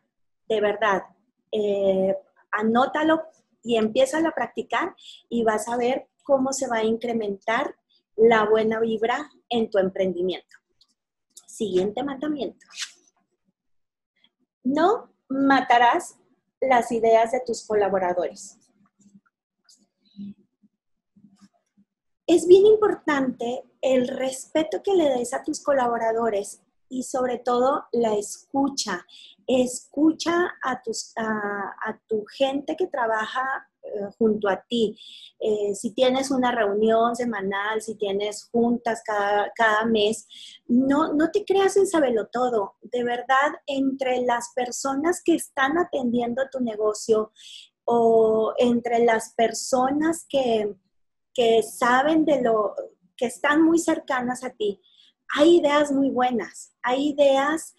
De 0.47 0.61
verdad, 0.61 1.03
eh, 1.51 2.15
anótalo 2.51 3.23
y 3.63 3.77
empieza 3.77 4.19
a 4.19 4.31
practicar 4.31 4.95
y 5.29 5.43
vas 5.43 5.67
a 5.67 5.77
ver 5.77 6.07
cómo 6.23 6.53
se 6.53 6.67
va 6.67 6.77
a 6.77 6.83
incrementar 6.83 7.75
la 8.15 8.45
buena 8.49 8.79
vibra 8.79 9.29
en 9.49 9.69
tu 9.69 9.77
emprendimiento. 9.77 10.57
Siguiente 11.47 12.03
mandamiento. 12.03 12.65
No 14.63 15.11
matarás 15.29 16.17
las 16.61 16.91
ideas 16.91 17.31
de 17.31 17.41
tus 17.45 17.65
colaboradores. 17.65 18.57
Es 22.27 22.47
bien 22.47 22.65
importante 22.65 23.63
el 23.81 24.07
respeto 24.07 24.81
que 24.81 24.95
le 24.95 25.09
des 25.09 25.33
a 25.33 25.43
tus 25.43 25.63
colaboradores 25.63 26.61
y 26.89 27.03
sobre 27.03 27.39
todo 27.39 27.85
la 27.91 28.15
escucha. 28.15 29.05
Escucha 29.47 30.55
a, 30.63 30.81
tus, 30.81 31.13
a 31.17 31.99
tu 32.07 32.25
gente 32.25 32.75
que 32.75 32.87
trabaja 32.87 33.67
eh, 33.85 34.09
junto 34.17 34.49
a 34.49 34.61
ti. 34.67 34.97
Eh, 35.39 35.75
si 35.75 35.93
tienes 35.93 36.31
una 36.31 36.51
reunión 36.51 37.15
semanal, 37.15 37.81
si 37.81 37.95
tienes 37.95 38.49
juntas 38.51 39.01
cada, 39.05 39.51
cada 39.55 39.85
mes, 39.85 40.27
no, 40.67 41.13
no 41.13 41.29
te 41.31 41.45
creas 41.45 41.77
en 41.77 41.85
saberlo 41.85 42.27
todo. 42.27 42.75
De 42.81 43.03
verdad, 43.03 43.53
entre 43.67 44.21
las 44.21 44.51
personas 44.55 45.21
que 45.23 45.35
están 45.35 45.77
atendiendo 45.77 46.43
tu 46.51 46.59
negocio 46.61 47.31
o 47.85 48.53
entre 48.57 49.05
las 49.05 49.33
personas 49.35 50.25
que, 50.27 50.73
que 51.33 51.61
saben 51.61 52.25
de 52.25 52.41
lo, 52.41 52.73
que 53.15 53.27
están 53.27 53.61
muy 53.61 53.77
cercanas 53.77 54.43
a 54.43 54.49
ti, 54.49 54.81
hay 55.33 55.57
ideas 55.57 55.91
muy 55.91 56.09
buenas, 56.09 56.73
hay 56.81 57.09
ideas 57.09 57.73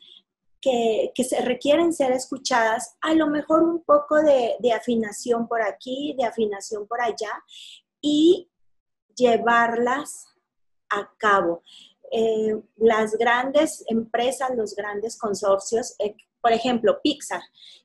que, 0.61 1.13
se 1.25 1.41
requieren 1.43 1.93
ser 1.93 2.13
escuchadas, 2.13 2.97
a 3.01 3.15
lo 3.15 3.29
mejor 3.29 3.63
un 3.63 3.83
poco 3.85 4.17
de, 4.17 4.57
afinación 4.73 5.47
por 5.47 5.63
aquí, 5.63 6.15
de 6.19 6.25
afinación 6.25 6.87
por 6.87 7.01
allá, 7.01 7.31
y 8.01 8.51
llevarlas 9.15 10.27
a 10.91 11.11
cabo. 11.19 11.63
Eh, 12.13 12.61
las 12.77 13.17
grandes 13.17 13.85
empresas, 13.89 14.51
los 14.57 14.75
grandes 14.75 15.19
consorcios, 15.19 15.95
eh, 15.99 16.17
por 16.47 16.53
ejemplo, 16.53 17.01
Pixar, 17.03 17.41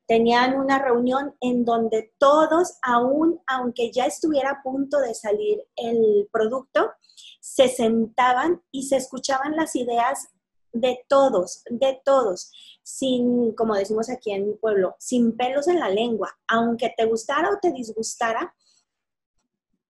tenían 0.05 0.53
una 0.53 0.77
reunión 0.77 1.35
en 1.41 1.65
donde 1.65 2.13
todos, 2.19 2.77
aún 2.83 3.41
aunque 3.47 3.91
ya 3.91 4.05
estuviera 4.05 4.51
a 4.51 4.61
punto 4.61 4.99
de 4.99 5.15
salir 5.15 5.63
el 5.75 6.29
producto, 6.31 6.91
se 7.39 7.69
sentaban 7.69 8.61
y 8.69 8.83
se 8.83 8.97
escuchaban 8.97 9.55
las 9.55 9.75
ideas 9.75 10.27
de 10.73 11.03
todos, 11.09 11.63
de 11.71 12.03
todos, 12.05 12.51
sin, 12.83 13.55
como 13.55 13.73
decimos 13.73 14.11
aquí 14.11 14.31
en 14.31 14.49
mi 14.49 14.53
pueblo, 14.53 14.95
sin 14.99 15.35
pelos 15.35 15.67
en 15.67 15.79
la 15.79 15.89
lengua, 15.89 16.37
aunque 16.47 16.93
te 16.95 17.05
gustara 17.05 17.49
o 17.49 17.57
te 17.59 17.71
disgustara, 17.71 18.53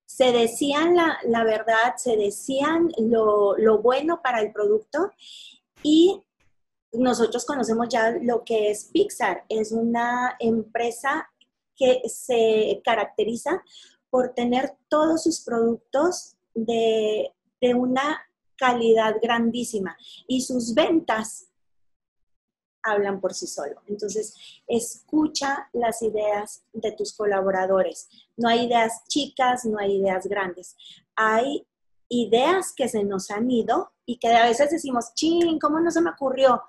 se 0.05 0.31
decían 0.31 0.95
la, 0.95 1.43
verdad, 1.43 1.95
se 1.97 2.15
decían 2.15 2.89
lo, 2.99 3.57
lo, 3.57 3.79
bueno 3.81 4.21
para 4.23 4.39
el 4.39 4.53
producto 4.53 5.11
y 5.83 6.23
nosotros 6.93 7.45
conocemos 7.45 7.87
ya 7.89 8.11
lo 8.21 8.43
que 8.43 8.71
es 8.71 8.85
Pixar, 8.85 9.45
es 9.49 9.71
una 9.71 10.35
empresa 10.39 11.29
que 11.75 12.01
se 12.07 12.81
caracteriza 12.83 13.63
por 14.09 14.33
tener 14.33 14.77
todos 14.89 15.23
sus 15.23 15.41
productos 15.41 16.35
de, 16.53 17.33
de 17.61 17.73
una 17.73 18.21
calidad 18.57 19.15
grandísima 19.21 19.97
y 20.27 20.41
sus 20.41 20.73
ventas 20.73 21.47
hablan 22.83 23.21
por 23.21 23.33
sí 23.33 23.47
solo. 23.47 23.81
Entonces, 23.87 24.35
escucha 24.67 25.69
las 25.73 26.01
ideas 26.01 26.63
de 26.73 26.91
tus 26.91 27.13
colaboradores. 27.13 28.09
No 28.37 28.49
hay 28.49 28.65
ideas 28.65 29.03
chicas, 29.07 29.65
no 29.65 29.79
hay 29.79 29.97
ideas 29.97 30.27
grandes. 30.27 30.75
Hay 31.15 31.65
ideas 32.09 32.73
que 32.75 32.87
se 32.87 33.03
nos 33.03 33.31
han 33.31 33.49
ido 33.49 33.91
y 34.05 34.17
que 34.17 34.27
a 34.27 34.45
veces 34.45 34.71
decimos, 34.71 35.13
ching, 35.13 35.59
¿cómo 35.59 35.79
no 35.79 35.91
se 35.91 36.01
me 36.01 36.09
ocurrió? 36.09 36.61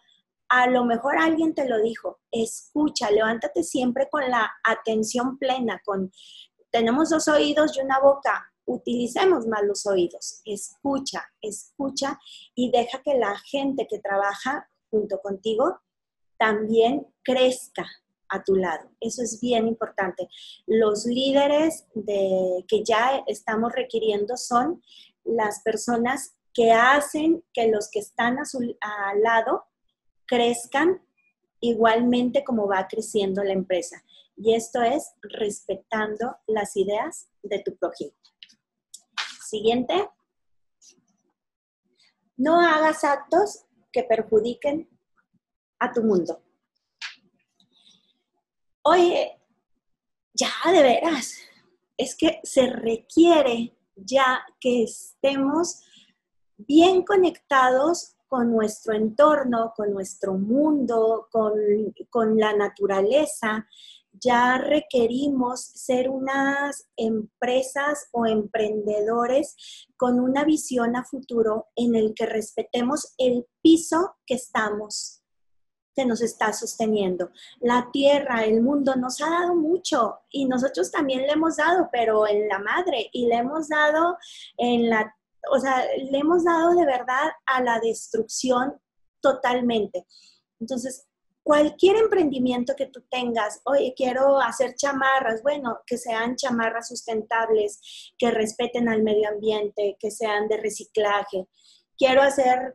A 0.54 0.66
lo 0.66 0.84
mejor 0.84 1.16
alguien 1.16 1.54
te 1.54 1.66
lo 1.66 1.80
dijo, 1.80 2.20
escucha, 2.30 3.10
levántate 3.10 3.62
siempre 3.62 4.10
con 4.10 4.30
la 4.30 4.52
atención 4.64 5.38
plena, 5.38 5.80
con 5.82 6.12
tenemos 6.70 7.08
dos 7.08 7.26
oídos 7.28 7.74
y 7.74 7.80
una 7.80 7.98
boca, 8.00 8.52
utilicemos 8.66 9.46
más 9.46 9.62
los 9.64 9.86
oídos, 9.86 10.42
escucha, 10.44 11.24
escucha 11.40 12.18
y 12.54 12.70
deja 12.70 13.00
que 13.02 13.14
la 13.14 13.34
gente 13.38 13.86
que 13.88 13.98
trabaja 13.98 14.68
junto 14.90 15.20
contigo 15.20 15.80
también 16.36 17.06
crezca 17.22 17.86
a 18.28 18.44
tu 18.44 18.54
lado. 18.54 18.90
Eso 19.00 19.22
es 19.22 19.40
bien 19.40 19.66
importante. 19.66 20.28
Los 20.66 21.06
líderes 21.06 21.86
de, 21.94 22.62
que 22.68 22.84
ya 22.84 23.22
estamos 23.26 23.72
requiriendo 23.72 24.36
son 24.36 24.82
las 25.24 25.62
personas 25.62 26.34
que 26.52 26.72
hacen 26.72 27.42
que 27.54 27.68
los 27.68 27.90
que 27.90 28.00
están 28.00 28.38
a 28.38 28.44
su, 28.44 28.58
al 28.82 29.22
lado 29.22 29.64
crezcan 30.32 31.02
igualmente 31.60 32.42
como 32.42 32.66
va 32.66 32.88
creciendo 32.88 33.44
la 33.44 33.52
empresa. 33.52 34.02
Y 34.34 34.54
esto 34.54 34.80
es 34.80 35.12
respetando 35.20 36.38
las 36.46 36.74
ideas 36.74 37.28
de 37.42 37.58
tu 37.58 37.76
prójimo. 37.76 38.12
Siguiente. 39.44 40.08
No 42.38 42.58
hagas 42.58 43.04
actos 43.04 43.66
que 43.92 44.04
perjudiquen 44.04 44.88
a 45.78 45.92
tu 45.92 46.02
mundo. 46.02 46.42
Oye, 48.84 49.38
ya 50.32 50.50
de 50.72 50.82
veras, 50.82 51.36
es 51.98 52.16
que 52.16 52.40
se 52.42 52.68
requiere 52.70 53.76
ya 53.96 54.42
que 54.58 54.84
estemos 54.84 55.82
bien 56.56 57.04
conectados 57.04 58.16
con 58.32 58.50
nuestro 58.50 58.94
entorno, 58.94 59.74
con 59.76 59.92
nuestro 59.92 60.32
mundo, 60.32 61.28
con, 61.30 62.38
la 62.38 62.56
naturaleza, 62.56 63.68
ya 64.10 64.56
requerimos 64.56 65.60
ser 65.60 66.08
unas 66.08 66.88
empresas 66.96 68.08
o 68.10 68.24
emprendedores 68.24 69.54
con 69.98 70.18
una 70.18 70.44
visión 70.44 70.96
a 70.96 71.04
futuro 71.04 71.66
en 71.76 71.94
el 71.94 72.14
que 72.14 72.24
respetemos 72.24 73.12
el 73.18 73.46
piso 73.60 74.14
que 74.24 74.36
estamos 74.36 75.18
que 75.94 76.06
nos 76.06 76.22
está 76.22 76.54
sosteniendo. 76.54 77.32
La 77.60 77.90
tierra, 77.92 78.46
el 78.46 78.62
mundo 78.62 78.96
nos 78.96 79.20
ha 79.20 79.28
dado 79.28 79.54
mucho 79.54 80.20
y 80.30 80.46
nosotros 80.46 80.90
también 80.90 81.26
le 81.26 81.32
hemos 81.32 81.58
dado, 81.58 81.90
pero 81.92 82.26
en 82.26 82.48
la 82.48 82.58
madre 82.60 83.10
y 83.12 83.26
le 83.26 83.34
hemos 83.34 83.68
dado 83.68 84.16
en 84.56 84.88
la 84.88 85.14
o 85.50 85.58
sea, 85.58 85.84
le 85.96 86.18
hemos 86.18 86.44
dado 86.44 86.74
de 86.74 86.86
verdad 86.86 87.30
a 87.46 87.62
la 87.62 87.80
destrucción 87.80 88.80
totalmente. 89.20 90.06
Entonces, 90.60 91.06
cualquier 91.42 91.96
emprendimiento 91.96 92.74
que 92.76 92.86
tú 92.86 93.02
tengas, 93.10 93.60
oye, 93.64 93.94
quiero 93.96 94.40
hacer 94.40 94.74
chamarras, 94.74 95.42
bueno, 95.42 95.80
que 95.86 95.98
sean 95.98 96.36
chamarras 96.36 96.88
sustentables, 96.88 98.12
que 98.16 98.30
respeten 98.30 98.88
al 98.88 99.02
medio 99.02 99.28
ambiente, 99.28 99.96
que 99.98 100.10
sean 100.10 100.48
de 100.48 100.58
reciclaje. 100.58 101.48
Quiero 101.96 102.22
hacer 102.22 102.74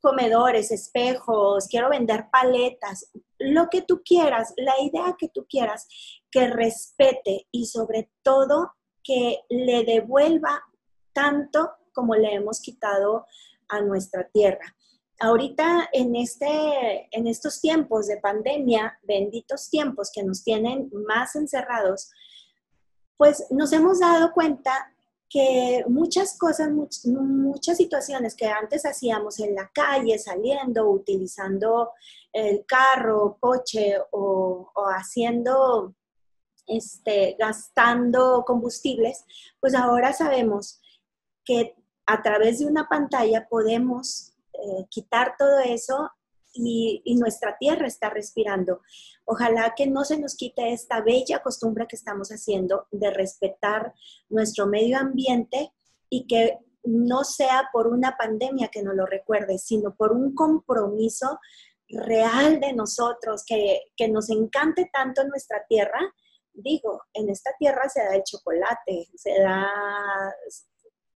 comedores, 0.00 0.72
espejos, 0.72 1.68
quiero 1.68 1.88
vender 1.88 2.26
paletas, 2.30 3.10
lo 3.38 3.68
que 3.70 3.82
tú 3.82 4.02
quieras, 4.04 4.52
la 4.56 4.74
idea 4.82 5.16
que 5.16 5.28
tú 5.28 5.46
quieras, 5.48 5.86
que 6.30 6.48
respete 6.48 7.46
y 7.52 7.66
sobre 7.66 8.10
todo 8.22 8.72
que 9.02 9.40
le 9.48 9.84
devuelva 9.84 10.60
tanto 11.12 11.70
como 11.92 12.14
le 12.14 12.34
hemos 12.34 12.60
quitado 12.60 13.26
a 13.68 13.80
nuestra 13.80 14.28
tierra. 14.28 14.74
Ahorita 15.20 15.88
en, 15.92 16.16
este, 16.16 17.08
en 17.10 17.26
estos 17.26 17.60
tiempos 17.60 18.08
de 18.08 18.16
pandemia, 18.16 18.98
benditos 19.02 19.70
tiempos 19.70 20.10
que 20.12 20.22
nos 20.22 20.42
tienen 20.42 20.90
más 21.06 21.36
encerrados, 21.36 22.10
pues 23.16 23.46
nos 23.50 23.72
hemos 23.72 24.00
dado 24.00 24.32
cuenta 24.32 24.92
que 25.28 25.84
muchas 25.88 26.36
cosas, 26.36 26.70
muchas 27.04 27.78
situaciones 27.78 28.34
que 28.34 28.48
antes 28.48 28.84
hacíamos 28.84 29.38
en 29.40 29.54
la 29.54 29.70
calle, 29.72 30.18
saliendo, 30.18 30.90
utilizando 30.90 31.92
el 32.32 32.66
carro, 32.66 33.38
coche 33.40 33.96
o, 34.10 34.70
o 34.74 34.84
haciendo, 34.88 35.94
este, 36.66 37.36
gastando 37.38 38.44
combustibles, 38.44 39.24
pues 39.60 39.74
ahora 39.74 40.12
sabemos 40.12 40.80
que 41.44 41.76
a 42.06 42.22
través 42.22 42.58
de 42.58 42.66
una 42.66 42.88
pantalla 42.88 43.46
podemos 43.48 44.32
eh, 44.54 44.86
quitar 44.90 45.34
todo 45.38 45.60
eso 45.60 46.10
y, 46.54 47.02
nuestra 47.18 47.56
tierra 47.58 47.86
está 47.86 48.10
respirando. 48.10 48.82
Ojalá 49.24 49.74
que 49.76 49.86
no 49.86 50.04
se 50.04 50.18
nos 50.18 50.36
quite 50.36 50.72
esta 50.72 51.00
bella 51.00 51.42
costumbre 51.42 51.86
que 51.86 51.96
estamos 51.96 52.30
haciendo 52.30 52.86
de 52.90 53.10
respetar 53.10 53.94
nuestro 54.28 54.66
medio 54.66 54.98
ambiente 54.98 55.72
y 56.08 56.26
que 56.26 56.58
no 56.84 57.24
sea 57.24 57.70
por 57.72 57.86
una 57.86 58.16
pandemia 58.16 58.68
que 58.68 58.82
nos 58.82 58.94
lo 58.94 59.06
recuerde, 59.06 59.58
sino 59.58 59.94
por 59.94 60.12
un 60.12 60.34
compromiso 60.34 61.38
real 61.88 62.60
de 62.60 62.72
nosotros, 62.72 63.44
que, 63.46 63.80
que 63.96 64.08
nos 64.08 64.30
encante 64.30 64.90
tanto 64.92 65.24
nuestra 65.24 65.64
tierra. 65.68 66.00
Digo, 66.52 67.02
en 67.14 67.30
esta 67.30 67.52
tierra 67.58 67.88
se 67.88 68.02
da 68.02 68.16
el 68.16 68.24
chocolate, 68.24 69.08
se 69.14 69.40
da, 69.40 69.70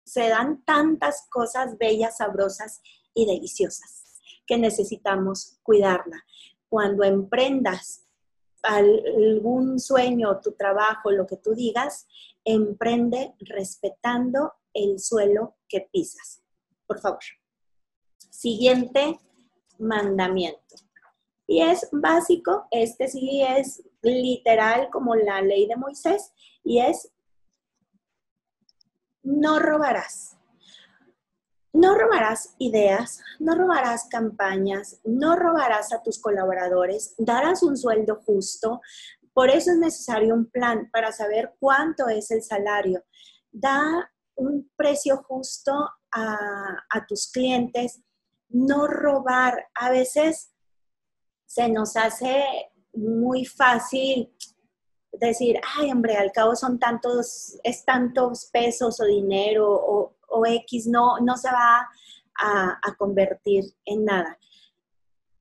se 0.05 0.29
dan 0.29 0.63
tantas 0.63 1.27
cosas 1.29 1.77
bellas, 1.77 2.17
sabrosas 2.17 2.81
y 3.13 3.25
deliciosas 3.25 4.03
que 4.45 4.57
necesitamos 4.57 5.59
cuidarla. 5.63 6.23
Cuando 6.69 7.03
emprendas 7.03 8.05
algún 8.61 9.79
sueño, 9.79 10.39
tu 10.41 10.53
trabajo, 10.53 11.11
lo 11.11 11.25
que 11.25 11.37
tú 11.37 11.53
digas, 11.53 12.07
emprende 12.43 13.33
respetando 13.39 14.53
el 14.73 14.99
suelo 14.99 15.55
que 15.67 15.87
pisas. 15.91 16.41
Por 16.87 16.99
favor. 16.99 17.23
Siguiente 18.29 19.19
mandamiento. 19.79 20.75
Y 21.47 21.61
es 21.61 21.87
básico, 21.91 22.67
este 22.71 23.07
sí 23.07 23.43
es 23.43 23.83
literal 24.01 24.89
como 24.91 25.15
la 25.15 25.41
ley 25.41 25.67
de 25.67 25.75
Moisés, 25.75 26.33
y 26.63 26.79
es 26.79 27.11
no 29.25 29.59
robarás. 29.59 30.37
No 31.73 31.97
robarás 31.97 32.55
ideas, 32.57 33.21
no 33.39 33.53
robarás 33.53 34.07
campañas, 34.09 35.01
no 35.03 35.35
robarás 35.35 35.91
a 35.91 36.01
tus 36.01 36.21
colaboradores, 36.21 37.15
darás 37.17 37.63
un 37.63 37.75
sueldo 37.75 38.21
justo. 38.25 38.79
Por 39.33 39.49
eso 39.49 39.71
es 39.71 39.77
necesario 39.77 40.33
un 40.33 40.49
plan 40.49 40.89
para 40.93 41.11
saber 41.11 41.53
cuánto 41.59 42.07
es 42.07 42.31
el 42.31 42.41
salario. 42.43 43.03
Da 43.51 44.09
un 44.35 44.71
precio 44.77 45.17
justo 45.17 45.73
a, 46.11 47.05
tus 47.09 47.29
clientes. 47.29 48.01
No 48.47 48.87
robar. 48.87 49.67
A 49.75 49.89
veces 49.89 50.53
se 51.45 51.67
nos 51.67 51.97
hace 51.97 52.45
muy 52.93 53.43
fácil 53.43 54.33
decir, 55.19 55.59
ay, 55.77 55.91
hombre, 55.91 56.15
al 56.17 56.31
cabo 56.31 56.55
son 56.55 56.79
tantos, 56.79 57.57
es 57.63 57.85
tantos 57.85 58.45
pesos 58.51 58.99
o 58.99 59.05
dinero 59.05 59.69
o, 59.69 60.11
X, 60.45 60.87
no, 60.87 61.19
no 61.19 61.37
se 61.37 61.49
va 61.49 61.87
a, 62.41 62.95
convertir 62.97 63.63
en 63.85 64.05
nada. 64.05 64.37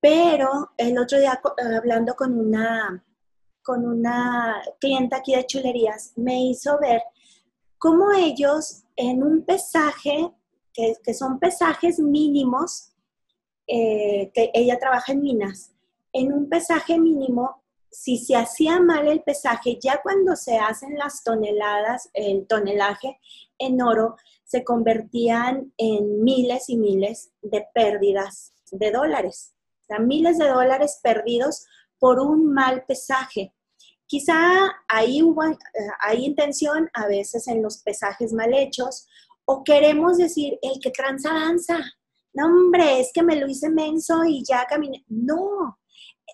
Pero 0.00 0.70
el 0.76 0.96
otro 0.98 1.18
día 1.18 1.40
hablando 1.76 2.14
con 2.14 2.38
una, 2.38 3.04
con 3.62 3.84
una 3.84 4.62
clienta 4.78 5.16
aquí 5.16 5.34
de 5.34 5.46
chulerías, 5.46 6.12
me 6.16 6.44
hizo 6.44 6.78
ver 6.78 7.02
cómo 7.78 8.12
ellos 8.12 8.84
en 8.94 9.22
un 9.22 9.44
pesaje, 9.44 10.32
que, 10.72 11.14
son 11.14 11.40
pesajes 11.40 11.98
mínimos, 11.98 12.92
eh, 13.66 14.30
que 14.32 14.50
ella 14.54 14.78
trabaja 14.78 15.12
en 15.12 15.22
minas, 15.22 15.72
en 16.12 16.32
un 16.32 16.48
pesaje 16.48 16.98
mínimo 16.98 17.63
si 17.94 18.18
se 18.18 18.34
hacía 18.34 18.80
mal 18.80 19.06
el 19.06 19.22
pesaje, 19.22 19.78
ya 19.80 20.02
cuando 20.02 20.34
se 20.34 20.58
hacen 20.58 20.98
las 20.98 21.22
toneladas, 21.22 22.10
el 22.12 22.44
tonelaje 22.46 23.20
en 23.56 23.80
oro, 23.80 24.16
se 24.44 24.64
convertían 24.64 25.72
en 25.78 26.24
miles 26.24 26.68
y 26.68 26.76
miles 26.76 27.30
de 27.40 27.64
pérdidas 27.72 28.52
de 28.72 28.90
dólares. 28.90 29.54
O 29.82 29.86
sea, 29.86 29.98
miles 30.00 30.38
de 30.38 30.48
dólares 30.48 30.98
perdidos 31.02 31.66
por 32.00 32.18
un 32.18 32.52
mal 32.52 32.84
pesaje. 32.84 33.54
Quizá 34.06 34.72
ahí 34.88 35.22
hubo, 35.22 35.44
eh, 35.44 35.56
hay 36.00 36.24
intención 36.24 36.90
a 36.94 37.06
veces 37.06 37.46
en 37.46 37.62
los 37.62 37.78
pesajes 37.78 38.32
mal 38.32 38.52
hechos, 38.54 39.06
o 39.44 39.62
queremos 39.62 40.18
decir, 40.18 40.58
el 40.62 40.80
que 40.80 40.90
tranza 40.90 41.32
danza. 41.32 41.78
No, 42.32 42.46
hombre, 42.46 42.98
es 42.98 43.12
que 43.14 43.22
me 43.22 43.36
lo 43.36 43.46
hice 43.46 43.70
menso 43.70 44.24
y 44.24 44.42
ya 44.42 44.66
caminé. 44.68 45.04
No, 45.06 45.78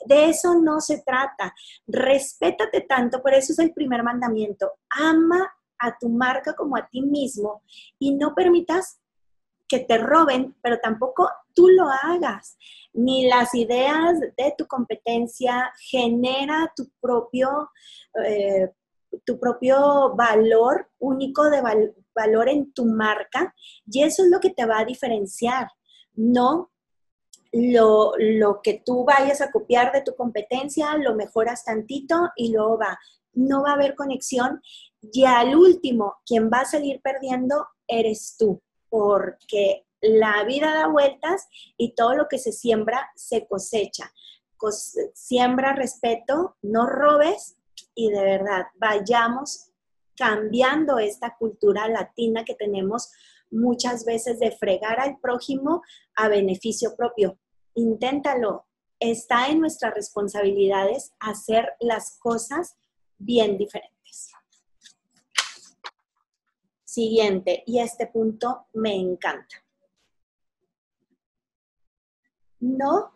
de 0.07 0.31
eso 0.31 0.55
no 0.55 0.81
se 0.81 1.03
trata. 1.03 1.55
Respétate 1.87 2.83
tanto, 2.83 3.23
por 3.23 3.35
eso 3.35 3.53
es 3.53 3.59
el 3.59 3.73
primer 3.73 4.03
mandamiento. 4.03 4.73
Ama 4.91 5.53
a 5.79 5.97
tu 5.99 6.09
marca 6.09 6.55
como 6.55 6.77
a 6.77 6.89
ti 6.89 7.03
mismo 7.03 7.63
y 7.99 8.15
no 8.15 8.35
permitas 8.35 9.01
que 9.67 9.81
te 9.81 9.99
roben, 9.99 10.57
pero 10.63 10.79
tampoco 10.81 11.31
tú 11.55 11.69
lo 11.69 11.89
hagas, 11.89 12.59
ni 12.93 13.29
las 13.29 13.55
ideas 13.55 14.19
de 14.21 14.55
tu 14.59 14.67
competencia, 14.67 15.73
genera 15.79 16.73
tu 16.75 16.91
propio, 17.01 17.71
eh, 18.25 18.69
tu 19.25 19.39
propio 19.39 20.15
valor 20.17 20.91
único 20.99 21.49
de 21.49 21.63
valor 22.15 22.49
en 22.49 22.73
tu 22.73 22.85
marca 22.85 23.55
y 23.87 24.03
eso 24.03 24.25
es 24.25 24.31
lo 24.31 24.41
que 24.41 24.51
te 24.51 24.67
va 24.67 24.81
a 24.81 24.85
diferenciar, 24.85 25.69
no 26.15 26.73
lo, 27.53 28.13
lo, 28.19 28.61
que 28.63 28.83
tú 28.85 29.05
vayas 29.05 29.41
a 29.41 29.51
copiar 29.51 29.93
de 29.93 30.03
tu 30.03 30.15
competencia, 30.15 30.97
lo 30.97 31.15
mejoras 31.15 31.65
tantito 31.65 32.31
y 32.37 32.53
luego 32.53 32.79
va. 32.79 32.99
No 33.33 33.63
va 33.63 33.71
a 33.71 33.75
haber 33.75 33.95
conexión 33.95 34.61
y 35.01 35.25
al 35.25 35.57
último, 35.57 36.17
quien 36.27 36.51
va 36.51 36.61
a 36.61 36.65
salir 36.65 37.01
perdiendo 37.03 37.67
eres 37.87 38.37
tú, 38.39 38.63
porque 38.89 39.87
la 40.01 40.45
vida 40.45 40.75
da 40.75 40.89
vueltas 40.89 41.49
y 41.77 41.95
todo 41.95 42.15
lo 42.15 42.29
que 42.29 42.39
se 42.39 42.53
siembra 42.53 43.11
se 43.17 43.47
cosecha. 43.47 44.13
siembra 45.15 45.75
respeto, 45.75 46.57
no 46.63 46.87
robes 46.87 47.57
y 47.95 48.11
de 48.11 48.23
verdad 48.23 48.67
vayamos 48.75 49.71
cambiando 50.17 50.99
esta 50.99 51.37
cultura 51.39 51.89
latina 51.89 52.45
que 52.45 52.55
tenemos 52.55 53.11
muchas 53.51 54.05
veces 54.05 54.39
de 54.39 54.53
fregar 54.53 55.01
al 55.01 55.19
prójimo 55.19 55.83
a 56.17 56.29
beneficio 56.29 56.95
propio. 56.97 57.39
Inténtalo. 57.75 58.67
Está 58.99 59.49
en 59.49 59.61
nuestras 59.61 59.95
responsabilidades 59.95 61.13
hacer 61.21 61.73
las 61.81 62.19
cosas 62.19 62.77
bien 63.17 63.57
diferentes. 63.57 64.33
Siguiente, 66.85 67.63
y 67.67 67.79
este 67.79 68.09
punto 68.09 68.67
me 68.75 68.95
encanta. 68.95 69.65
No 72.59 73.15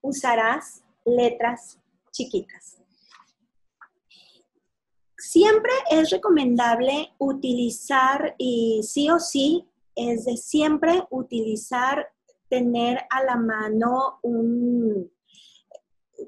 usarás 0.00 0.84
letras 1.04 1.80
chiquitas. 2.12 2.85
Siempre 5.18 5.72
es 5.90 6.10
recomendable 6.10 7.12
utilizar, 7.18 8.34
y 8.38 8.82
sí 8.82 9.10
o 9.10 9.18
sí, 9.18 9.66
es 9.94 10.24
de 10.24 10.36
siempre 10.36 11.04
utilizar, 11.10 12.08
tener 12.48 13.00
a 13.10 13.24
la 13.24 13.36
mano 13.36 14.20
un, 14.22 15.10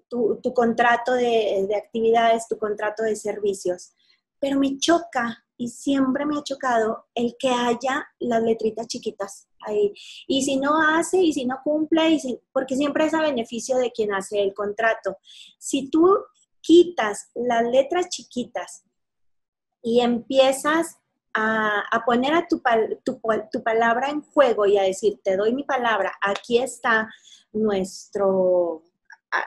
tu, 0.08 0.40
contrato 0.54 1.12
de, 1.12 1.66
de 1.68 1.76
actividades, 1.76 2.48
tu 2.48 2.58
contrato 2.58 3.02
de 3.02 3.14
servicios. 3.14 3.92
Pero 4.40 4.58
me 4.58 4.78
choca 4.78 5.44
y 5.56 5.68
siempre 5.68 6.24
me 6.24 6.38
ha 6.38 6.42
chocado 6.42 7.06
el 7.14 7.36
que 7.38 7.48
haya 7.48 8.06
las 8.20 8.42
letritas 8.42 8.86
chiquitas 8.86 9.48
ahí. 9.60 9.92
Y 10.28 10.42
si 10.44 10.56
no 10.56 10.80
hace, 10.80 11.18
y 11.18 11.32
si 11.32 11.44
no 11.44 11.60
cumple, 11.64 12.12
y 12.12 12.40
porque 12.52 12.76
siempre 12.76 13.06
es 13.06 13.14
a 13.14 13.20
beneficio 13.20 13.76
de 13.76 13.90
quien 13.90 14.14
hace 14.14 14.40
el 14.40 14.54
contrato. 14.54 15.16
Si 15.58 15.90
tú 15.90 16.16
quitas 16.60 17.30
las 17.34 17.64
letras 17.64 18.08
chiquitas 18.08 18.84
y 19.82 20.00
empiezas 20.00 20.98
a, 21.34 22.02
poner 22.04 22.34
a 22.34 22.48
tu, 22.48 22.60
tu, 23.04 23.62
palabra 23.62 24.10
en 24.10 24.22
juego 24.22 24.66
y 24.66 24.76
a 24.76 24.82
decir, 24.82 25.20
te 25.22 25.36
doy 25.36 25.54
mi 25.54 25.62
palabra, 25.62 26.12
aquí 26.20 26.58
está 26.58 27.08
nuestro, 27.52 28.82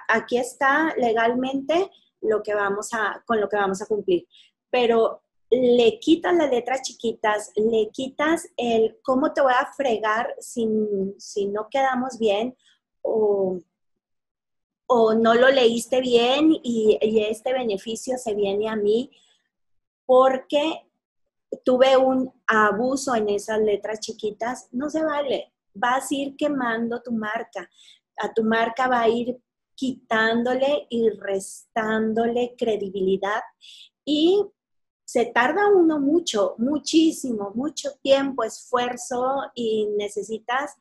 aquí 0.07 0.37
está 0.37 0.93
legalmente 0.95 1.89
lo 2.21 2.41
que 2.43 2.53
vamos 2.53 2.93
a, 2.93 3.21
con 3.25 3.41
lo 3.41 3.49
que 3.49 3.57
vamos 3.57 3.81
a 3.81 3.87
cumplir. 3.87 4.25
Pero 4.69 5.23
le 5.49 5.99
quitas 5.99 6.33
las 6.33 6.49
letras 6.49 6.81
chiquitas, 6.81 7.51
le 7.55 7.89
quitas 7.91 8.47
el 8.55 8.97
cómo 9.03 9.33
te 9.33 9.41
voy 9.41 9.53
a 9.53 9.73
fregar 9.73 10.33
si, 10.39 10.65
si 11.17 11.47
no 11.47 11.67
quedamos 11.69 12.17
bien 12.17 12.55
o, 13.01 13.59
no 15.17 15.33
lo 15.33 15.49
leíste 15.49 16.01
bien 16.01 16.51
y, 16.63 16.97
este 17.01 17.53
beneficio 17.53 18.17
se 18.17 18.33
viene 18.33 18.69
a 18.69 18.75
mí 18.75 19.11
porque 20.05 20.87
tuve 21.63 21.97
un 21.97 22.31
abuso 22.47 23.15
en 23.15 23.29
esas 23.29 23.59
letras 23.59 23.99
chiquitas, 23.99 24.67
no 24.71 24.89
se 24.89 25.03
vale. 25.03 25.53
Vas 25.73 26.11
a 26.11 26.15
ir 26.15 26.35
quemando 26.35 27.01
tu 27.01 27.11
marca. 27.11 27.69
A 28.17 28.33
tu 28.33 28.43
marca 28.43 28.87
va 28.87 29.01
a 29.01 29.09
ir 29.09 29.39
quitándole 29.75 30.87
y 30.89 31.09
restándole 31.09 32.55
credibilidad 32.57 33.41
y 34.05 34.45
se 35.05 35.25
tarda 35.25 35.67
uno 35.67 35.99
mucho, 35.99 36.55
muchísimo, 36.57 37.51
mucho 37.55 37.89
tiempo, 38.01 38.43
esfuerzo 38.43 39.51
y 39.55 39.87
necesitas 39.97 40.75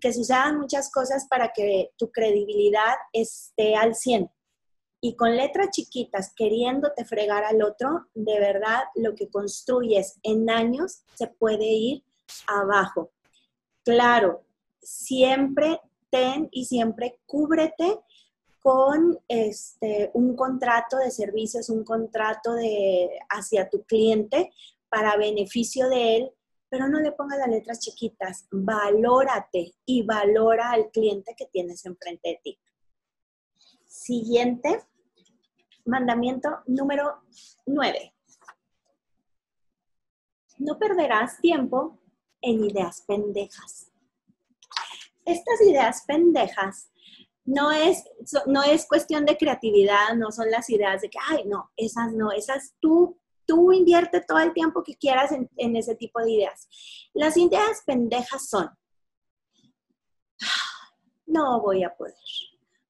que 0.00 0.12
sucedan 0.12 0.58
muchas 0.58 0.90
cosas 0.90 1.26
para 1.28 1.52
que 1.52 1.90
tu 1.96 2.10
credibilidad 2.10 2.94
esté 3.12 3.74
al 3.74 3.94
100. 3.94 4.30
Y 5.00 5.16
con 5.16 5.36
letras 5.36 5.70
chiquitas 5.70 6.32
queriéndote 6.34 7.04
fregar 7.04 7.44
al 7.44 7.62
otro, 7.62 8.06
de 8.14 8.40
verdad 8.40 8.84
lo 8.94 9.14
que 9.14 9.28
construyes 9.28 10.18
en 10.22 10.48
años 10.48 11.02
se 11.14 11.26
puede 11.26 11.66
ir 11.66 12.04
abajo. 12.46 13.12
Claro, 13.84 14.44
siempre 14.80 15.80
ten 16.10 16.48
y 16.52 16.64
siempre 16.64 17.20
cúbrete 17.26 17.98
con 18.60 19.18
este, 19.28 20.10
un 20.14 20.34
contrato 20.34 20.96
de 20.96 21.10
servicios, 21.10 21.68
un 21.68 21.84
contrato 21.84 22.54
de, 22.54 23.10
hacia 23.28 23.68
tu 23.68 23.82
cliente 23.84 24.50
para 24.88 25.18
beneficio 25.18 25.90
de 25.90 26.16
él, 26.16 26.30
pero 26.68 26.88
no 26.88 27.00
le 27.00 27.12
pongas 27.12 27.38
las 27.38 27.48
letras 27.48 27.80
chiquitas, 27.80 28.46
valórate 28.50 29.74
y 29.84 30.04
valora 30.04 30.70
al 30.70 30.90
cliente 30.90 31.34
que 31.36 31.46
tienes 31.46 31.84
enfrente 31.86 32.30
de 32.30 32.40
ti. 32.42 32.58
Siguiente, 33.86 34.84
mandamiento 35.84 36.48
número 36.66 37.22
9. 37.66 38.14
No 40.58 40.78
perderás 40.78 41.40
tiempo 41.40 41.98
en 42.40 42.64
ideas 42.64 43.02
pendejas. 43.06 43.90
Estas 45.24 45.60
ideas 45.62 46.04
pendejas 46.06 46.90
no 47.44 47.72
es, 47.72 48.04
no 48.46 48.62
es 48.62 48.86
cuestión 48.86 49.24
de 49.26 49.36
creatividad, 49.36 50.14
no 50.16 50.32
son 50.32 50.50
las 50.50 50.68
ideas 50.70 51.02
de 51.02 51.10
que, 51.10 51.18
ay, 51.28 51.44
no, 51.46 51.70
esas 51.76 52.12
no, 52.12 52.32
esas 52.32 52.74
tú, 52.80 53.18
tú 53.46 53.72
invierte 53.72 54.20
todo 54.20 54.38
el 54.38 54.52
tiempo 54.52 54.82
que 54.82 54.96
quieras 54.96 55.32
en, 55.32 55.50
en 55.56 55.76
ese 55.76 55.94
tipo 55.94 56.20
de 56.20 56.30
ideas. 56.30 56.68
Las 57.12 57.36
ideas 57.36 57.82
pendejas 57.86 58.48
son, 58.48 58.70
no 61.26 61.60
voy 61.60 61.84
a 61.84 61.94
poder. 61.94 62.14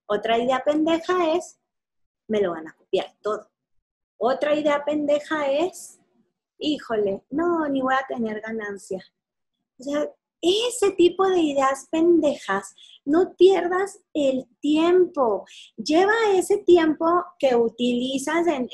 Otra 0.06 0.38
idea 0.38 0.62
pendeja 0.64 1.34
es, 1.34 1.58
me 2.28 2.40
lo 2.40 2.52
van 2.52 2.68
a 2.68 2.74
copiar 2.74 3.14
todo. 3.22 3.50
Otra 4.16 4.54
idea 4.54 4.84
pendeja 4.84 5.50
es, 5.50 6.00
híjole, 6.58 7.24
no, 7.30 7.68
ni 7.68 7.82
voy 7.82 7.94
a 7.94 8.06
tener 8.06 8.40
ganancia. 8.40 9.04
O 9.78 9.82
sea, 9.82 10.10
ese 10.44 10.92
tipo 10.92 11.26
de 11.28 11.40
ideas 11.40 11.88
pendejas, 11.90 12.74
no 13.04 13.34
pierdas 13.36 14.00
el 14.12 14.46
tiempo. 14.60 15.44
Lleva 15.76 16.12
ese 16.34 16.58
tiempo 16.58 17.24
que 17.38 17.54
utilizas 17.56 18.46
en, 18.46 18.68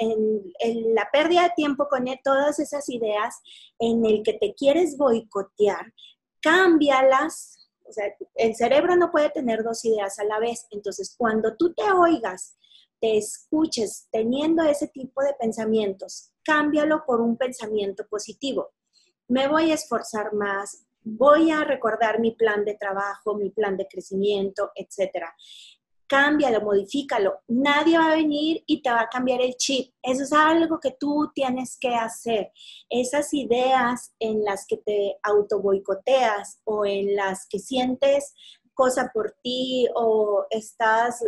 la 0.94 1.08
pérdida 1.12 1.42
de 1.44 1.52
tiempo 1.56 1.88
con 1.88 2.04
todas 2.24 2.58
esas 2.58 2.88
ideas 2.88 3.40
en 3.78 4.04
el 4.04 4.22
que 4.22 4.34
te 4.34 4.54
quieres 4.54 4.96
boicotear, 4.96 5.92
cámbialas. 6.40 7.68
O 7.88 7.92
sea, 7.92 8.04
el 8.36 8.54
cerebro 8.54 8.96
no 8.96 9.10
puede 9.10 9.30
tener 9.30 9.62
dos 9.62 9.84
ideas 9.84 10.18
a 10.18 10.24
la 10.24 10.38
vez. 10.38 10.66
Entonces, 10.70 11.14
cuando 11.16 11.56
tú 11.56 11.72
te 11.74 11.90
oigas, 11.92 12.56
te 13.00 13.16
escuches 13.16 14.08
teniendo 14.12 14.62
ese 14.64 14.88
tipo 14.88 15.22
de 15.22 15.34
pensamientos, 15.34 16.32
cámbialo 16.44 17.04
por 17.06 17.20
un 17.20 17.36
pensamiento 17.36 18.06
positivo. 18.08 18.72
Me 19.26 19.48
voy 19.48 19.70
a 19.70 19.74
esforzar 19.74 20.34
más, 20.34 20.86
voy 21.02 21.50
a 21.50 21.64
recordar 21.64 22.20
mi 22.20 22.32
plan 22.32 22.64
de 22.64 22.74
trabajo, 22.74 23.34
mi 23.34 23.50
plan 23.50 23.76
de 23.76 23.86
crecimiento, 23.86 24.70
etcétera. 24.74 25.34
Cámbialo, 26.06 26.60
modifícalo. 26.62 27.40
Nadie 27.46 27.96
va 27.96 28.10
a 28.10 28.16
venir 28.16 28.64
y 28.66 28.82
te 28.82 28.90
va 28.90 29.02
a 29.02 29.08
cambiar 29.08 29.40
el 29.42 29.54
chip. 29.54 29.94
Eso 30.02 30.24
es 30.24 30.32
algo 30.32 30.80
que 30.80 30.96
tú 30.98 31.30
tienes 31.32 31.78
que 31.78 31.94
hacer. 31.94 32.50
Esas 32.88 33.32
ideas 33.32 34.12
en 34.18 34.44
las 34.44 34.66
que 34.66 34.78
te 34.78 35.18
auto 35.22 35.60
boicoteas 35.60 36.60
o 36.64 36.84
en 36.84 37.14
las 37.14 37.46
que 37.46 37.60
sientes 37.60 38.34
cosa 38.74 39.10
por 39.14 39.36
ti 39.42 39.86
o 39.94 40.46
estás 40.50 41.22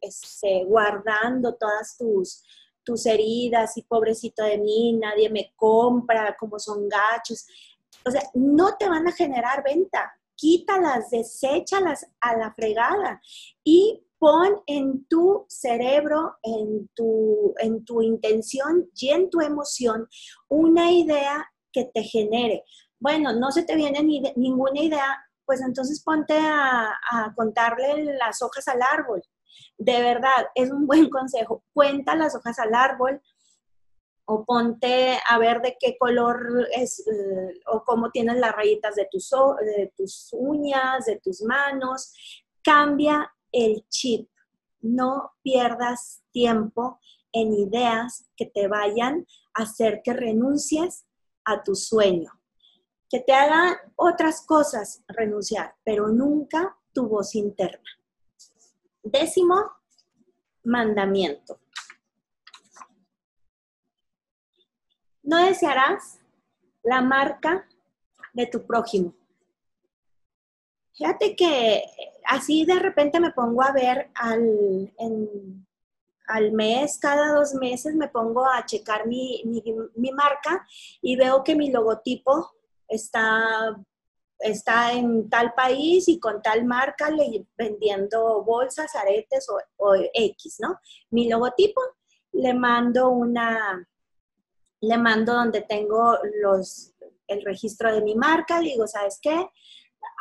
este, 0.00 0.64
guardando 0.64 1.54
todas 1.54 1.96
tus, 1.96 2.42
tus 2.84 3.06
heridas 3.06 3.76
y 3.76 3.82
pobrecito 3.82 4.44
de 4.44 4.58
mí, 4.58 4.92
nadie 4.92 5.30
me 5.30 5.52
compra, 5.56 6.36
como 6.38 6.58
son 6.58 6.88
gachos. 6.88 7.46
O 8.04 8.10
sea, 8.10 8.22
no 8.34 8.76
te 8.76 8.88
van 8.88 9.06
a 9.06 9.12
generar 9.12 9.62
venta. 9.62 10.12
Quítalas, 10.36 11.10
deséchalas 11.10 12.06
a 12.20 12.36
la 12.36 12.52
fregada 12.54 13.20
y 13.62 14.06
pon 14.18 14.62
en 14.66 15.06
tu 15.06 15.44
cerebro, 15.48 16.36
en 16.42 16.88
tu, 16.94 17.54
en 17.58 17.84
tu 17.84 18.02
intención 18.02 18.88
y 18.94 19.10
en 19.10 19.28
tu 19.30 19.40
emoción 19.40 20.08
una 20.48 20.90
idea 20.92 21.50
que 21.72 21.90
te 21.92 22.02
genere. 22.02 22.64
Bueno, 22.98 23.32
no 23.32 23.50
se 23.50 23.64
te 23.64 23.76
viene 23.76 24.02
ni, 24.02 24.22
ninguna 24.36 24.80
idea 24.80 25.24
pues 25.50 25.62
entonces 25.62 26.00
ponte 26.04 26.34
a, 26.38 26.90
a 27.10 27.34
contarle 27.34 28.04
las 28.14 28.40
hojas 28.40 28.68
al 28.68 28.80
árbol. 28.82 29.20
De 29.78 30.00
verdad, 30.00 30.46
es 30.54 30.70
un 30.70 30.86
buen 30.86 31.10
consejo. 31.10 31.64
Cuenta 31.72 32.14
las 32.14 32.36
hojas 32.36 32.56
al 32.60 32.72
árbol, 32.72 33.20
o 34.32 34.44
ponte 34.44 35.18
a 35.28 35.38
ver 35.38 35.60
de 35.60 35.76
qué 35.80 35.98
color 35.98 36.68
es 36.72 37.00
eh, 37.00 37.60
o 37.66 37.82
cómo 37.84 38.12
tienes 38.12 38.36
las 38.36 38.54
rayitas 38.54 38.94
de 38.94 39.08
tus, 39.10 39.28
de 39.30 39.92
tus 39.96 40.28
uñas, 40.32 41.06
de 41.06 41.18
tus 41.18 41.42
manos. 41.42 42.14
Cambia 42.62 43.34
el 43.50 43.84
chip. 43.88 44.30
No 44.82 45.32
pierdas 45.42 46.22
tiempo 46.30 47.00
en 47.32 47.52
ideas 47.52 48.30
que 48.36 48.46
te 48.46 48.68
vayan 48.68 49.26
a 49.54 49.64
hacer 49.64 50.00
que 50.04 50.12
renuncies 50.12 51.06
a 51.44 51.64
tu 51.64 51.74
sueño. 51.74 52.30
Que 53.08 53.18
te 53.18 53.32
hagan 53.32 53.74
otras 53.96 54.46
cosas 54.46 55.02
renunciar, 55.08 55.74
pero 55.82 56.06
nunca 56.06 56.78
tu 56.92 57.08
voz 57.08 57.34
interna. 57.34 57.90
Décimo 59.02 59.56
mandamiento. 60.62 61.58
No 65.22 65.44
desearás 65.44 66.20
la 66.82 67.02
marca 67.02 67.66
de 68.32 68.46
tu 68.46 68.66
prójimo. 68.66 69.14
Fíjate 70.92 71.34
que 71.36 71.84
así 72.26 72.64
de 72.64 72.78
repente 72.78 73.20
me 73.20 73.32
pongo 73.32 73.62
a 73.62 73.72
ver 73.72 74.10
al, 74.14 74.92
al 76.26 76.52
mes, 76.52 76.98
cada 76.98 77.34
dos 77.34 77.54
meses 77.54 77.94
me 77.94 78.08
pongo 78.08 78.46
a 78.46 78.64
checar 78.64 79.06
mi, 79.06 79.42
mi, 79.96 80.12
marca 80.12 80.66
y 81.00 81.16
veo 81.16 81.42
que 81.42 81.56
mi 81.56 81.70
logotipo 81.70 82.52
está, 82.88 83.76
está 84.38 84.92
en 84.92 85.28
tal 85.28 85.54
país 85.54 86.08
y 86.08 86.20
con 86.20 86.42
tal 86.42 86.64
marca 86.64 87.08
vendiendo 87.56 88.42
bolsas, 88.44 88.94
aretes 88.94 89.48
o, 89.48 89.58
o 89.78 89.94
X, 90.12 90.58
¿no? 90.60 90.78
Mi 91.10 91.28
logotipo, 91.28 91.80
le 92.32 92.54
mando 92.54 93.08
una, 93.08 93.88
le 94.80 94.98
mando 94.98 95.34
donde 95.34 95.62
tengo 95.62 96.18
los, 96.40 96.94
el 97.26 97.44
registro 97.44 97.94
de 97.94 98.02
mi 98.02 98.14
marca, 98.14 98.60
le 98.60 98.70
digo, 98.70 98.86
¿sabes 98.86 99.18
qué? 99.20 99.48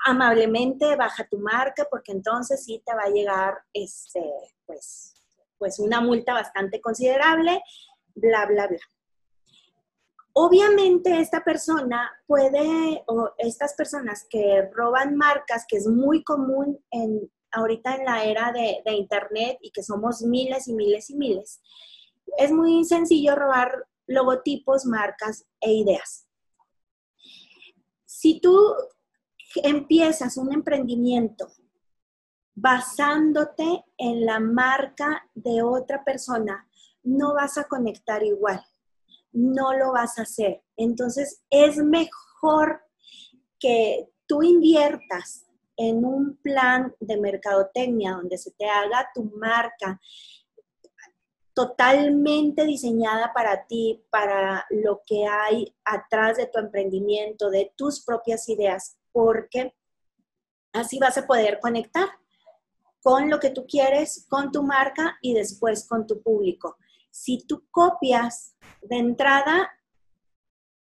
Amablemente 0.05 0.95
baja 0.95 1.27
tu 1.29 1.39
marca 1.39 1.87
porque 1.89 2.11
entonces 2.11 2.63
sí 2.63 2.81
te 2.85 2.93
va 2.93 3.03
a 3.03 3.09
llegar 3.09 3.57
este, 3.73 4.21
pues, 4.65 5.15
pues 5.57 5.79
una 5.79 6.01
multa 6.01 6.33
bastante 6.33 6.81
considerable, 6.81 7.61
bla, 8.15 8.45
bla, 8.45 8.67
bla. 8.67 8.79
Obviamente 10.33 11.19
esta 11.19 11.43
persona 11.43 12.11
puede, 12.27 13.03
o 13.07 13.31
estas 13.37 13.73
personas 13.73 14.25
que 14.29 14.69
roban 14.73 15.15
marcas, 15.15 15.65
que 15.67 15.77
es 15.77 15.87
muy 15.87 16.23
común 16.23 16.79
en, 16.91 17.29
ahorita 17.51 17.95
en 17.95 18.05
la 18.05 18.23
era 18.23 18.51
de, 18.51 18.81
de 18.85 18.93
Internet 18.93 19.57
y 19.61 19.71
que 19.71 19.83
somos 19.83 20.21
miles 20.21 20.67
y 20.67 20.73
miles 20.73 21.09
y 21.09 21.15
miles, 21.15 21.61
es 22.37 22.51
muy 22.51 22.85
sencillo 22.85 23.35
robar 23.35 23.85
logotipos, 24.09 24.85
marcas 24.85 25.45
e 25.61 25.71
ideas. 25.71 26.27
Si 28.05 28.41
tú 28.41 28.57
empiezas 29.63 30.35
un 30.37 30.51
emprendimiento 30.51 31.47
basándote 32.55 33.85
en 33.97 34.25
la 34.25 34.39
marca 34.39 35.29
de 35.33 35.61
otra 35.61 36.03
persona, 36.03 36.67
no 37.03 37.33
vas 37.33 37.57
a 37.57 37.65
conectar 37.65 38.23
igual, 38.23 38.61
no 39.31 39.73
lo 39.73 39.93
vas 39.93 40.17
a 40.17 40.23
hacer. 40.23 40.63
Entonces 40.75 41.43
es 41.49 41.77
mejor 41.77 42.81
que 43.59 44.09
tú 44.25 44.43
inviertas 44.43 45.45
en 45.77 46.03
un 46.03 46.35
plan 46.37 46.93
de 46.99 47.17
mercadotecnia 47.17 48.13
donde 48.13 48.37
se 48.37 48.51
te 48.51 48.67
haga 48.67 49.07
tu 49.13 49.23
marca 49.23 49.99
totalmente 51.59 52.63
diseñada 52.63 53.33
para 53.33 53.65
ti, 53.65 54.01
para 54.09 54.65
lo 54.69 55.01
que 55.05 55.25
hay 55.25 55.75
atrás 55.83 56.37
de 56.37 56.45
tu 56.45 56.57
emprendimiento, 56.57 57.49
de 57.49 57.73
tus 57.75 58.01
propias 58.05 58.47
ideas, 58.47 58.97
porque 59.11 59.75
así 60.71 60.99
vas 60.99 61.17
a 61.17 61.27
poder 61.27 61.59
conectar 61.59 62.07
con 63.03 63.29
lo 63.29 63.41
que 63.41 63.49
tú 63.49 63.65
quieres, 63.67 64.25
con 64.29 64.53
tu 64.53 64.63
marca 64.63 65.17
y 65.21 65.33
después 65.33 65.85
con 65.85 66.07
tu 66.07 66.21
público. 66.21 66.77
Si 67.11 67.45
tú 67.45 67.67
copias 67.71 68.55
de 68.81 68.95
entrada, 68.95 69.69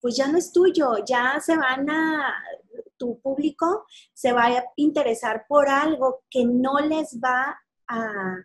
pues 0.02 0.16
ya 0.18 0.28
no 0.28 0.37
es 0.37 0.52
tuyo, 0.52 1.02
ya 1.02 1.40
se 1.40 1.57
van 1.57 1.88
a, 1.88 2.44
tu 2.98 3.18
público 3.20 3.87
se 4.12 4.35
va 4.35 4.48
a 4.48 4.64
interesar 4.76 5.46
por 5.48 5.70
algo 5.70 6.24
que 6.28 6.44
no 6.44 6.78
les 6.81 7.18
va 7.18 7.59
a, 7.87 8.37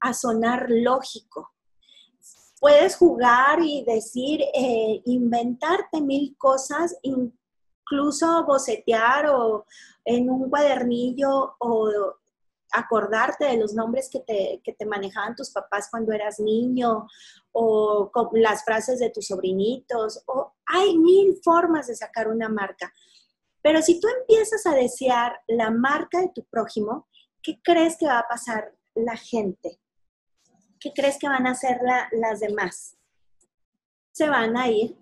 a 0.00 0.14
sonar 0.14 0.68
lógico 0.70 1.52
puedes 2.60 2.96
jugar 2.96 3.60
y 3.62 3.84
decir, 3.84 4.40
eh, 4.54 5.02
inventarte 5.04 6.00
mil 6.00 6.36
cosas, 6.38 6.96
incluso 7.02 8.44
bocetear 8.46 9.26
o 9.28 9.66
en 10.04 10.30
un 10.30 10.48
cuadernillo 10.48 11.56
o 11.58 12.14
acordarte 12.72 13.46
de 13.46 13.56
los 13.56 13.74
nombres 13.74 14.08
que 14.10 14.20
te, 14.20 14.60
que 14.64 14.72
te 14.72 14.86
manejaban 14.86 15.34
tus 15.34 15.50
papás 15.50 15.88
cuando 15.90 16.12
eras 16.12 16.40
niño 16.40 17.06
o 17.52 18.10
las 18.32 18.64
frases 18.64 18.98
de 18.98 19.10
tus 19.10 19.26
sobrinitos. 19.26 20.22
O 20.26 20.52
hay 20.66 20.96
mil 20.98 21.38
formas 21.42 21.86
de 21.86 21.96
sacar 21.96 22.28
una 22.28 22.48
marca. 22.48 22.92
Pero 23.62 23.82
si 23.82 24.00
tú 24.00 24.08
empiezas 24.20 24.66
a 24.66 24.74
desear 24.74 25.40
la 25.48 25.70
marca 25.70 26.20
de 26.20 26.30
tu 26.34 26.44
prójimo, 26.44 27.08
¿qué 27.42 27.60
crees 27.62 27.96
que 27.98 28.06
va 28.06 28.20
a 28.20 28.28
pasar 28.28 28.72
la 28.94 29.16
gente? 29.16 29.80
¿Qué 30.80 30.92
crees 30.94 31.18
que 31.18 31.28
van 31.28 31.46
a 31.46 31.52
hacer 31.52 31.80
las 32.12 32.40
demás? 32.40 32.96
Se 34.12 34.28
van 34.28 34.56
a 34.56 34.68
ir 34.68 34.96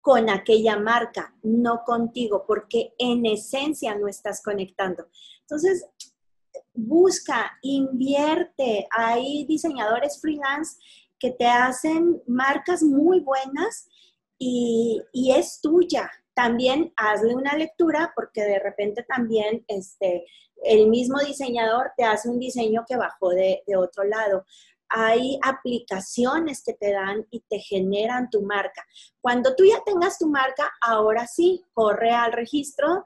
con 0.00 0.28
aquella 0.28 0.76
marca, 0.76 1.34
no 1.42 1.84
contigo, 1.84 2.44
porque 2.46 2.92
en 2.98 3.24
esencia 3.24 3.94
no 3.94 4.08
estás 4.08 4.42
conectando. 4.42 5.06
Entonces, 5.42 5.86
busca, 6.74 7.58
invierte. 7.62 8.86
Hay 8.90 9.44
diseñadores 9.46 10.20
freelance 10.20 10.76
que 11.18 11.30
te 11.30 11.46
hacen 11.46 12.20
marcas 12.26 12.82
muy 12.82 13.20
buenas 13.20 13.88
y, 14.38 15.02
es 15.14 15.60
tuya. 15.60 16.10
También 16.34 16.92
hazle 16.96 17.34
una 17.34 17.56
lectura 17.56 18.12
porque 18.16 18.42
de 18.42 18.58
repente 18.58 19.04
también 19.04 19.64
este, 19.68 20.24
el 20.64 20.88
mismo 20.88 21.20
diseñador 21.20 21.92
te 21.96 22.04
hace 22.04 22.28
un 22.28 22.38
diseño 22.38 22.84
que 22.88 22.96
bajó 22.96 23.30
de, 23.30 23.62
de 23.66 23.76
otro 23.76 24.02
lado 24.04 24.44
hay 24.94 25.38
aplicaciones 25.42 26.62
que 26.62 26.74
te 26.74 26.92
dan 26.92 27.26
y 27.30 27.40
te 27.48 27.58
generan 27.60 28.28
tu 28.28 28.42
marca. 28.42 28.86
Cuando 29.22 29.54
tú 29.56 29.64
ya 29.64 29.82
tengas 29.84 30.18
tu 30.18 30.28
marca, 30.28 30.70
ahora 30.82 31.26
sí, 31.26 31.64
corre 31.72 32.10
al 32.10 32.32
registro 32.32 33.02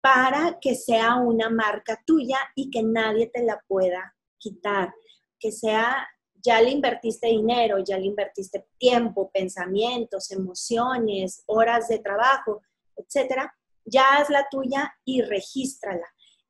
para 0.00 0.58
que 0.60 0.74
sea 0.74 1.16
una 1.16 1.50
marca 1.50 2.02
tuya 2.06 2.38
y 2.54 2.70
que 2.70 2.82
nadie 2.82 3.26
te 3.26 3.42
la 3.42 3.62
pueda 3.68 4.16
quitar. 4.38 4.94
Que 5.38 5.52
sea, 5.52 6.08
ya 6.42 6.62
le 6.62 6.70
invertiste 6.70 7.26
dinero, 7.26 7.78
ya 7.84 7.98
le 7.98 8.06
invertiste 8.06 8.66
tiempo, 8.78 9.30
pensamientos, 9.30 10.30
emociones, 10.30 11.42
horas 11.46 11.88
de 11.88 11.98
trabajo, 11.98 12.62
etcétera. 12.96 13.54
Ya 13.84 14.16
haz 14.16 14.30
la 14.30 14.46
tuya 14.50 14.94
y 15.04 15.20
regístrala. 15.20 16.06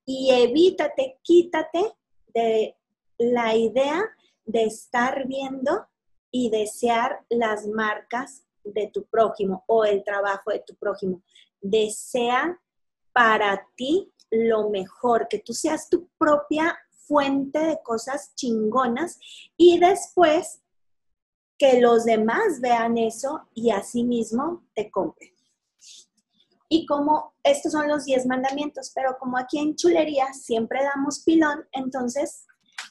Y 0.07 0.31
evítate, 0.31 1.19
quítate 1.23 1.93
de 2.29 2.77
la 3.19 3.57
idea 3.57 4.05
de 4.45 4.65
estar 4.65 5.27
viendo 5.27 5.87
y 6.31 6.51
desear 6.51 7.25
las 7.29 7.67
marcas 7.67 8.45
de 8.65 8.89
tu 8.89 9.05
prójimo 9.05 9.65
o 9.67 9.85
el 9.85 10.03
trabajo 10.05 10.51
de 10.51 10.61
tu 10.61 10.75
prójimo. 10.75 11.23
Desea 11.61 12.61
para 13.13 13.69
ti 13.77 14.13
lo 14.31 14.71
mejor, 14.71 15.29
que 15.29 15.39
tú 15.39 15.53
seas 15.53 15.89
tu 15.89 16.09
propia 16.19 16.77
fuente 17.07 17.59
de 17.59 17.79
cosas 17.83 18.35
chingonas 18.35 19.19
y 19.57 19.79
después 19.79 20.61
que 21.59 21.81
los 21.81 22.05
demás 22.05 22.61
vean 22.61 22.99
eso 22.99 23.49
y 23.55 23.71
mismo 24.05 24.67
te 24.75 24.91
compren. 24.91 25.31
Y 26.69 26.87
como 26.87 27.35
estos 27.45 27.73
son 27.73 27.87
los 27.87 28.07
10 28.07 28.27
mandamientos, 28.27 28.91
pero 28.95 29.17
como 29.19 29.39
aquí 29.39 29.59
en 29.59 29.77
chulería 29.77 30.33
siempre 30.33 30.83
damos 30.83 31.21
pilón, 31.21 31.69
entonces 31.73 32.47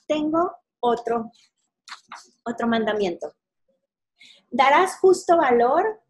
tengo 0.08 0.54
otro, 0.84 1.32
otro 2.43 2.67
mandamiento. 2.67 3.34
Darás 4.52 5.00
justo 5.00 5.38
valor 5.38 6.02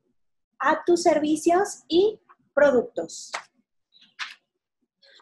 a 0.59 0.83
tus 0.83 1.03
servicios 1.03 1.83
y 1.87 2.19
productos. 2.53 3.31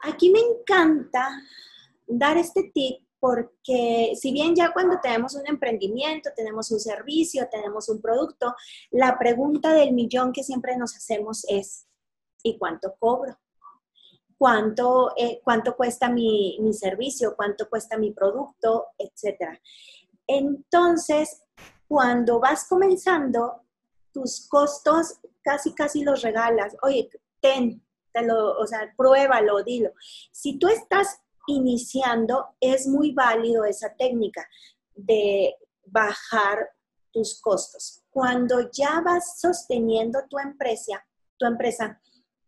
Aquí 0.03 0.31
me 0.31 0.39
encanta 0.39 1.29
dar 2.07 2.37
este 2.37 2.71
tip 2.73 3.05
porque 3.19 4.13
si 4.19 4.31
bien 4.31 4.55
ya 4.55 4.73
cuando 4.73 4.99
tenemos 4.99 5.35
un 5.35 5.47
emprendimiento, 5.47 6.31
tenemos 6.35 6.71
un 6.71 6.79
servicio, 6.79 7.47
tenemos 7.51 7.87
un 7.87 8.01
producto, 8.01 8.55
la 8.89 9.19
pregunta 9.19 9.73
del 9.73 9.93
millón 9.93 10.31
que 10.31 10.43
siempre 10.43 10.75
nos 10.75 10.95
hacemos 10.95 11.45
es, 11.47 11.85
¿y 12.41 12.57
cuánto 12.57 12.95
cobro? 12.97 13.37
Cuánto, 14.41 15.13
eh, 15.17 15.39
cuánto 15.43 15.75
cuesta 15.75 16.09
mi, 16.09 16.57
mi, 16.61 16.73
servicio, 16.73 17.35
cuánto 17.35 17.69
cuesta 17.69 17.95
mi 17.95 18.11
producto, 18.11 18.87
etc. 18.97 19.55
Entonces, 20.25 21.43
cuando 21.87 22.39
vas 22.39 22.67
comenzando, 22.67 23.67
tus 24.11 24.47
costos 24.49 25.19
casi, 25.43 25.75
casi 25.75 26.03
los 26.03 26.23
regalas. 26.23 26.75
Oye, 26.81 27.07
ten, 27.39 27.85
te 28.11 28.23
lo, 28.23 28.57
o 28.57 28.65
sea, 28.65 28.91
pruébalo, 28.97 29.61
dilo. 29.61 29.91
Si 30.31 30.57
tú 30.57 30.69
estás 30.69 31.19
iniciando, 31.45 32.55
es 32.59 32.87
muy 32.87 33.13
válido 33.13 33.63
esa 33.65 33.93
técnica 33.95 34.43
de 34.95 35.55
bajar 35.85 36.67
tus 37.11 37.39
costos. 37.39 38.01
Cuando 38.09 38.71
ya 38.71 39.01
vas 39.01 39.39
sosteniendo 39.39 40.21
tu 40.27 40.39
empresa, 40.39 41.05
tu 41.37 41.45
empresa, 41.45 42.01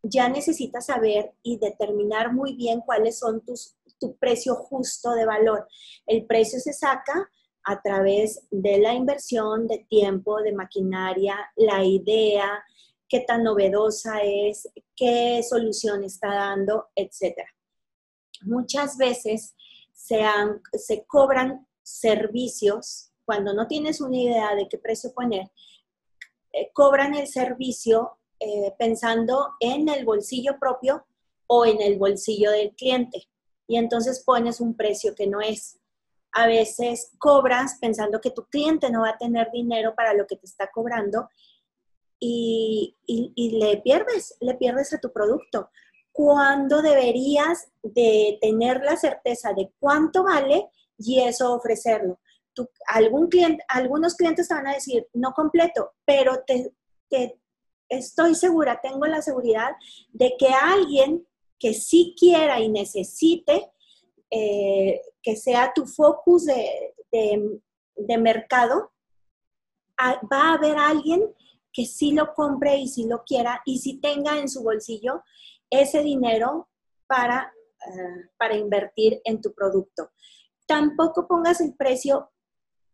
ya 0.04 0.28
necesitas 0.28 0.88
saber 0.88 1.34
y 1.42 1.58
determinar 1.58 2.34
muy 2.34 2.54
bien 2.56 2.82
cuáles 2.82 3.18
son 3.20 3.42
tus, 3.42 3.78
tu 4.00 4.18
precio 4.18 4.56
justo 4.56 5.12
de 5.12 5.26
valor. 5.26 5.68
El 6.06 6.26
precio 6.26 6.60
se 6.60 6.74
saca 6.74 7.30
a 7.64 7.82
través 7.82 8.46
de 8.52 8.78
la 8.80 8.94
inversión 8.94 9.68
de 9.68 9.86
tiempo, 9.90 10.42
de 10.42 10.52
maquinaria, 10.52 11.38
la 11.56 11.86
idea, 11.86 12.64
qué 13.08 13.22
tan 13.22 13.44
novedosa 13.44 14.22
es, 14.22 14.68
qué 14.96 15.42
solución 15.48 16.04
está 16.04 16.34
dando, 16.34 16.90
etc. 16.96 17.38
Muchas 18.42 18.98
veces 18.98 19.56
se, 19.94 20.22
se 20.74 21.06
cobran 21.06 21.66
servicios 21.82 23.12
cuando 23.24 23.54
no 23.54 23.68
tienes 23.68 24.02
una 24.02 24.18
idea 24.18 24.56
de 24.56 24.68
qué 24.68 24.78
precio 24.78 25.14
poner, 25.14 25.50
eh, 26.52 26.72
cobran 26.74 27.16
el 27.16 27.28
servicio 27.28 28.18
eh, 28.44 28.74
pensando 28.78 29.54
en 29.60 29.88
el 29.88 30.04
bolsillo 30.04 30.60
propio 30.60 31.06
o 31.48 31.66
en 31.66 31.82
el 31.82 31.98
bolsillo 31.98 32.52
del 32.52 32.76
cliente. 32.76 33.30
Y 33.68 33.78
entonces 33.78 34.24
pones 34.26 34.60
un 34.60 34.76
precio 34.76 35.16
que 35.16 35.28
no 35.28 35.40
es. 35.40 35.80
A 36.34 36.48
veces 36.48 37.12
cobras 37.20 37.78
pensando 37.80 38.20
que 38.20 38.32
tu 38.32 38.46
cliente 38.46 38.90
no 38.90 39.02
va 39.02 39.12
a 39.12 39.18
tener 39.18 39.50
dinero 39.52 39.94
para 39.96 40.14
lo 40.14 40.28
que 40.28 40.36
te 40.36 40.46
está 40.46 40.70
cobrando 40.74 41.30
y, 42.20 42.98
y 43.06 43.60
le 43.60 43.78
pierdes, 43.78 44.36
le 44.40 44.56
pierdes 44.56 44.94
a 44.94 45.00
tu 45.00 45.12
producto. 45.12 45.70
Cuando 46.12 46.82
deberías 46.82 47.68
de 47.82 48.38
tener 48.42 48.82
la 48.84 48.98
certeza 48.98 49.54
de 49.54 49.72
cuánto 49.80 50.24
vale 50.24 50.70
y 50.98 51.20
eso 51.22 51.54
ofrecerlo. 51.54 52.20
algún 52.88 53.28
cliente, 53.30 53.64
algunos 53.68 54.16
clientes 54.16 54.48
te 54.48 54.54
van 54.54 54.68
a 54.68 54.74
decir, 54.74 55.08
no 55.14 55.34
completo, 55.34 55.94
pero 56.06 56.44
te, 56.46 56.72
te 57.10 57.40
estoy 57.90 58.36
segura, 58.36 58.80
tengo 58.82 59.06
la 59.06 59.22
seguridad 59.22 59.72
de 60.12 60.36
que 60.38 60.48
alguien 60.48 61.28
que 61.60 61.74
sí 61.74 62.16
quiera 62.20 62.60
y 62.60 62.70
necesite, 62.70 63.72
eh, 64.30 65.02
que 65.22 65.36
sea 65.36 65.72
tu 65.74 65.86
focus 65.86 66.46
de, 66.46 68.18
mercado, 68.18 68.92
va 70.00 70.50
a 70.50 70.54
haber 70.56 70.78
alguien 70.78 71.34
que 71.72 71.86
sí 71.86 72.12
lo 72.12 72.34
compre 72.34 72.78
y 72.78 72.88
sí 72.88 73.08
lo 73.08 73.24
quiera 73.24 73.62
y 73.66 73.80
sí 73.80 74.00
tenga 74.00 74.38
en 74.38 74.50
su 74.50 74.62
bolsillo 74.62 75.24
ese 75.70 76.04
dinero 76.04 76.70
para, 77.08 77.54
eh, 77.88 78.30
para 78.38 78.56
invertir 78.56 79.22
en 79.24 79.42
tu 79.42 79.54
producto. 79.54 80.12
Tampoco 80.68 81.28
pongas 81.28 81.62
el 81.62 81.76
precio 81.76 82.33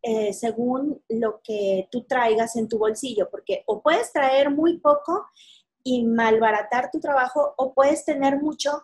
eh, 0.02 0.34
según 0.34 1.04
lo 1.10 1.42
que 1.44 1.88
tú 1.92 2.06
traigas 2.06 2.56
en 2.56 2.68
tu 2.68 2.78
bolsillo, 2.78 3.30
porque 3.30 3.64
o 3.68 3.82
puedes 3.82 4.14
traer 4.14 4.50
muy 4.50 4.80
poco 4.80 5.26
y 5.84 6.06
malbaratar 6.06 6.90
tu 6.92 7.00
trabajo, 7.00 7.54
o 7.58 7.74
puedes 7.74 8.06
tener 8.06 8.38
mucho 8.38 8.82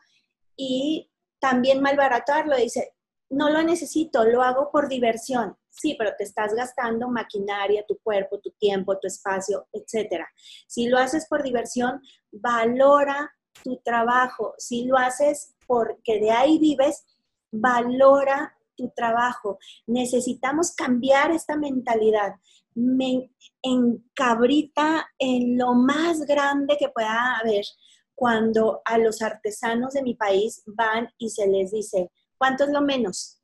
y 0.58 1.10
también 1.40 1.82
malbaratarlo. 1.82 2.56
Dice, 2.58 2.96
no 3.30 3.50
lo 3.50 3.64
necesito, 3.64 4.24
lo 4.26 4.42
hago 4.42 4.72
por 4.72 4.88
diversión. 4.88 5.58
Sí, 5.70 5.96
pero 5.98 6.12
te 6.18 6.24
estás 6.24 6.54
gastando 6.54 7.10
maquinaria, 7.10 7.86
tu 7.88 7.98
cuerpo, 8.00 8.40
tu 8.40 8.52
tiempo, 8.52 8.98
tu 8.98 9.08
espacio, 9.08 9.68
etc. 9.74 10.24
Si 10.68 10.88
lo 10.88 10.98
haces 10.98 11.28
por 11.28 11.44
diversión, 11.44 12.02
valora 12.32 13.30
tu 13.64 13.78
trabajo. 13.84 14.54
Si 14.58 14.86
lo 14.86 14.98
haces 14.98 15.54
porque 15.68 16.20
de 16.20 16.32
ahí 16.32 16.60
vives, 16.60 17.06
valora 17.52 18.58
tu 18.76 18.92
trabajo. 18.96 19.58
Necesitamos 19.88 20.74
cambiar 20.74 21.32
esta 21.32 21.56
mentalidad. 21.58 22.36
Me 22.74 23.32
encabrita 23.62 25.08
en 25.18 25.58
lo 25.58 25.74
más 25.74 26.22
grande 26.26 26.78
que 26.78 26.90
pueda 26.90 27.38
haber 27.38 27.66
cuando 28.14 28.82
a 28.86 28.98
los 28.98 29.22
artesanos 29.22 29.94
de 29.94 30.04
mi 30.04 30.16
país 30.16 30.64
van 30.66 31.10
y 31.18 31.30
se 31.30 31.48
les 31.48 31.72
dice, 31.72 32.12
¿cuánto 32.38 32.64
es 32.64 32.72
lo 32.72 32.82
menos? 32.82 33.42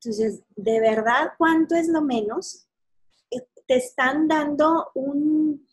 Entonces, 0.00 0.42
¿de 0.56 0.80
verdad 0.80 1.32
cuánto 1.36 1.74
es 1.74 1.88
lo 1.88 2.02
menos? 2.02 2.66
Eh, 3.30 3.46
te 3.66 3.76
están 3.76 4.28
dando 4.28 4.90
un, 4.94 5.66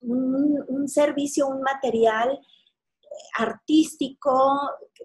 un, 0.00 0.64
un 0.68 0.88
servicio, 0.88 1.46
un 1.46 1.62
material 1.62 2.40
artístico, 3.38 4.58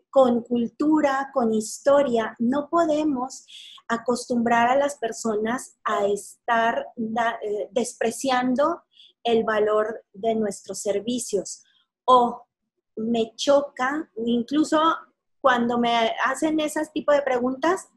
con 0.09 0.41
cultura, 0.41 1.29
con 1.33 1.53
historia. 1.53 2.35
No 2.39 2.69
podemos 2.69 3.45
acostumbrar 3.87 4.69
a 4.69 4.75
las 4.75 4.97
personas 4.97 5.77
a 5.83 6.05
estar 6.05 6.87
eh, 6.97 7.69
despreciando 7.71 8.83
el 9.23 9.43
valor 9.43 10.03
de 10.13 10.35
nuestros 10.35 10.79
servicios. 10.79 11.63
O 12.05 12.43
me 12.95 13.33
choca, 13.35 14.09
incluso 14.25 14.81
cuando 15.41 15.77
me 15.77 16.13
hacen 16.25 16.59
esas 16.59 16.91
tipo 16.91 17.11
de 17.11 17.21
preguntas, 17.21 17.89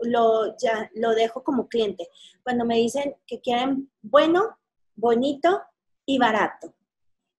lo, 0.00 0.56
ya, 0.58 0.90
lo 0.94 1.10
dejo 1.10 1.42
como 1.42 1.68
cliente. 1.68 2.08
Cuando 2.42 2.64
me 2.64 2.76
dicen 2.76 3.14
que 3.26 3.40
quieren 3.40 3.90
bueno, 4.02 4.58
bonito 4.96 5.62
y 6.06 6.18
barato. 6.18 6.74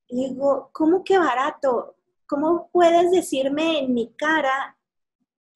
Digo, 0.07 0.69
¿cómo 0.71 1.03
que 1.03 1.17
barato? 1.17 1.95
¿cómo 2.27 2.69
puedes 2.71 3.11
decirme 3.11 3.79
en 3.79 3.93
mi 3.93 4.13
cara 4.13 4.77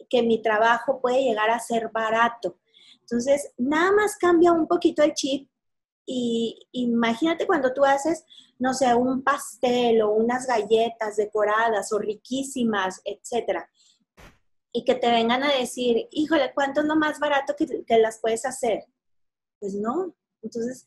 que 0.09 0.23
mi 0.23 0.41
trabajo 0.41 1.01
puede 1.01 1.23
llegar 1.23 1.49
a 1.49 1.59
ser 1.59 1.89
barato? 1.89 2.57
Entonces, 3.01 3.51
nada 3.57 3.91
más 3.91 4.17
cambia 4.17 4.51
un 4.51 4.67
poquito 4.67 5.01
el 5.03 5.13
chip 5.13 5.49
y 6.05 6.67
imagínate 6.71 7.45
cuando 7.45 7.73
tú 7.73 7.85
haces, 7.85 8.23
no 8.57 8.73
sé, 8.73 8.93
un 8.95 9.23
pastel 9.23 10.01
o 10.01 10.12
unas 10.12 10.47
galletas 10.47 11.17
decoradas 11.17 11.91
o 11.91 11.99
riquísimas, 11.99 13.01
etcétera, 13.03 13.69
y 14.71 14.83
que 14.83 14.95
te 14.95 15.09
vengan 15.09 15.43
a 15.43 15.53
decir, 15.53 16.07
híjole, 16.12 16.51
¿cuánto 16.53 16.81
es 16.81 16.88
lo 16.88 16.95
más 16.95 17.19
barato 17.19 17.55
que 17.55 17.97
las 17.97 18.19
puedes 18.19 18.45
hacer? 18.45 18.85
Pues 19.59 19.73
no. 19.73 20.15
Entonces, 20.41 20.85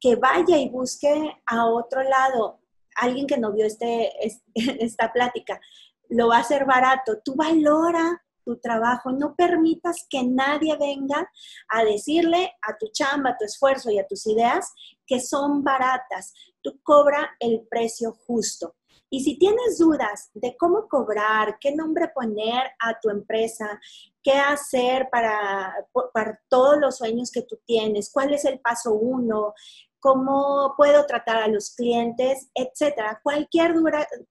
que 0.00 0.16
vaya 0.16 0.58
y 0.58 0.68
busque 0.68 1.40
a 1.46 1.66
otro 1.66 2.02
lado 2.02 2.59
alguien 3.00 3.26
que 3.26 3.38
no 3.38 3.52
vio 3.52 3.66
este, 3.66 4.10
esta 4.54 5.12
plática, 5.12 5.60
lo 6.08 6.28
va 6.28 6.38
a 6.38 6.40
hacer 6.40 6.64
barato. 6.64 7.20
Tú 7.24 7.34
valora 7.34 8.22
tu 8.44 8.58
trabajo, 8.58 9.12
no 9.12 9.34
permitas 9.34 10.06
que 10.08 10.22
nadie 10.22 10.76
venga 10.76 11.30
a 11.68 11.84
decirle 11.84 12.52
a 12.62 12.76
tu 12.78 12.88
chamba, 12.92 13.30
a 13.30 13.36
tu 13.36 13.44
esfuerzo 13.44 13.90
y 13.90 13.98
a 13.98 14.06
tus 14.06 14.26
ideas 14.26 14.72
que 15.06 15.20
son 15.20 15.62
baratas. 15.62 16.32
Tú 16.62 16.80
cobra 16.82 17.30
el 17.38 17.66
precio 17.68 18.12
justo. 18.26 18.76
Y 19.12 19.24
si 19.24 19.36
tienes 19.38 19.78
dudas 19.78 20.30
de 20.34 20.56
cómo 20.56 20.86
cobrar, 20.88 21.58
qué 21.60 21.74
nombre 21.74 22.12
poner 22.14 22.62
a 22.78 22.98
tu 23.00 23.10
empresa, 23.10 23.80
qué 24.22 24.34
hacer 24.34 25.08
para, 25.10 25.74
para 26.14 26.40
todos 26.48 26.78
los 26.78 26.98
sueños 26.98 27.32
que 27.32 27.42
tú 27.42 27.58
tienes, 27.66 28.10
cuál 28.12 28.32
es 28.32 28.44
el 28.44 28.60
paso 28.60 28.92
uno, 28.92 29.54
cómo 30.00 30.74
puedo 30.76 31.06
tratar 31.06 31.36
a 31.36 31.48
los 31.48 31.74
clientes, 31.74 32.50
etcétera. 32.54 33.20
Cualquier 33.22 33.74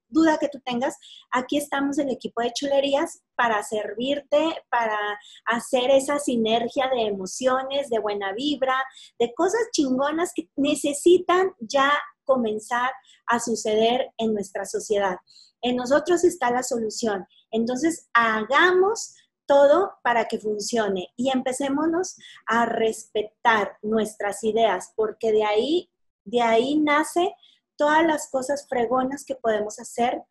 duda, 0.10 0.38
que 0.39 0.49
tú 0.49 0.60
tengas, 0.65 0.97
aquí 1.32 1.58
estamos 1.58 1.97
el 1.99 2.10
equipo 2.10 2.41
de 2.41 2.51
chulerías 2.53 3.21
para 3.36 3.63
servirte, 3.63 4.63
para 4.69 4.97
hacer 5.45 5.91
esa 5.91 6.19
sinergia 6.19 6.89
de 6.89 7.04
emociones, 7.04 7.89
de 7.89 8.00
buena 8.00 8.33
vibra, 8.33 8.83
de 9.19 9.33
cosas 9.33 9.62
chingonas 9.71 10.31
que 10.35 10.50
necesitan 10.56 11.54
ya 11.60 11.91
comenzar 12.25 12.91
a 13.27 13.39
suceder 13.39 14.12
en 14.17 14.33
nuestra 14.33 14.65
sociedad. 14.65 15.17
En 15.62 15.75
nosotros 15.75 16.23
está 16.23 16.52
la 16.52 16.63
solución. 16.63 17.25
Entonces, 17.52 18.10
hagamos 18.13 19.13
todo 19.50 19.93
para 20.04 20.25
que 20.25 20.37
funcione 20.37 21.08
y 21.15 21.31
empecémonos 21.31 22.17
a 22.45 22.67
respetar 22.67 23.79
nuestras 23.81 24.43
ideas, 24.43 24.93
porque 24.95 25.31
de 25.31 25.43
ahí, 25.43 25.89
de 26.23 26.43
ahí 26.43 26.79
nace 26.79 27.33
todas 27.75 28.06
las 28.06 28.29
cosas 28.29 28.67
fregonas 28.69 29.25
que 29.25 29.33
podemos 29.33 29.79
hacer 29.79 30.21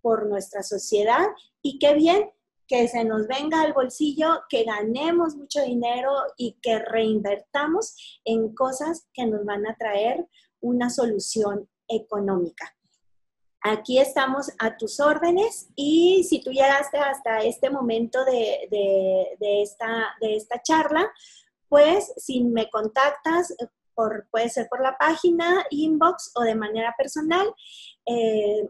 por 0.00 0.26
nuestra 0.26 0.62
sociedad 0.62 1.26
y 1.60 1.80
qué 1.80 1.94
bien 1.94 2.30
que 2.68 2.86
se 2.86 3.02
nos 3.04 3.26
venga 3.26 3.62
al 3.62 3.72
bolsillo, 3.72 4.42
que 4.48 4.62
ganemos 4.62 5.34
mucho 5.34 5.60
dinero 5.62 6.12
y 6.36 6.56
que 6.62 6.78
reinvertamos 6.78 8.20
en 8.24 8.54
cosas 8.54 9.08
que 9.12 9.26
nos 9.26 9.44
van 9.44 9.66
a 9.66 9.74
traer 9.74 10.28
una 10.60 10.88
solución 10.88 11.68
económica. 11.88 12.77
Aquí 13.62 13.98
estamos 13.98 14.50
a 14.58 14.76
tus 14.76 15.00
órdenes 15.00 15.68
y 15.74 16.24
si 16.24 16.40
tú 16.42 16.50
llegaste 16.50 16.98
hasta 16.98 17.42
este 17.42 17.70
momento 17.70 18.24
de, 18.24 19.36
esta, 19.40 20.14
de 20.20 20.36
esta 20.36 20.62
charla, 20.62 21.10
pues 21.68 22.12
si 22.16 22.44
me 22.44 22.70
contactas, 22.70 23.54
por, 23.94 24.28
puede 24.30 24.48
ser 24.48 24.68
por 24.68 24.80
la 24.80 24.96
página, 24.96 25.64
inbox 25.70 26.32
o 26.36 26.42
de 26.42 26.54
manera 26.54 26.94
personal, 26.96 27.52
eh, 28.06 28.68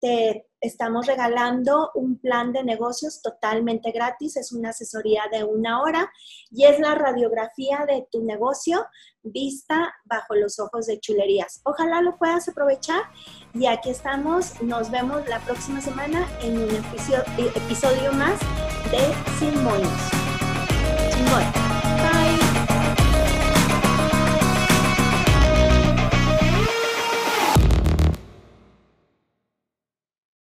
te 0.00 0.46
estamos 0.60 1.06
regalando 1.06 1.90
un 1.94 2.18
plan 2.18 2.52
de 2.52 2.64
negocios 2.64 3.22
totalmente 3.22 3.92
gratis. 3.92 4.36
Es 4.36 4.52
una 4.52 4.70
asesoría 4.70 5.22
de 5.30 5.44
una 5.44 5.82
hora 5.82 6.10
y 6.50 6.64
es 6.64 6.78
la 6.80 6.94
radiografía 6.94 7.84
de 7.86 8.06
tu 8.10 8.24
negocio 8.24 8.86
vista 9.22 9.94
bajo 10.04 10.34
los 10.34 10.58
ojos 10.58 10.86
de 10.86 11.00
chulerías. 11.00 11.60
Ojalá 11.64 12.00
lo 12.02 12.16
puedas 12.16 12.48
aprovechar 12.48 13.02
y 13.54 13.66
aquí 13.66 13.90
estamos. 13.90 14.60
Nos 14.62 14.90
vemos 14.90 15.26
la 15.28 15.40
próxima 15.40 15.80
semana 15.80 16.26
en 16.42 16.58
un 16.58 16.70
episodio, 16.70 18.12
más 18.12 18.38
de 18.90 19.00
Sin 19.38 19.62
Moños. 19.62 19.92
Sin 21.12 21.67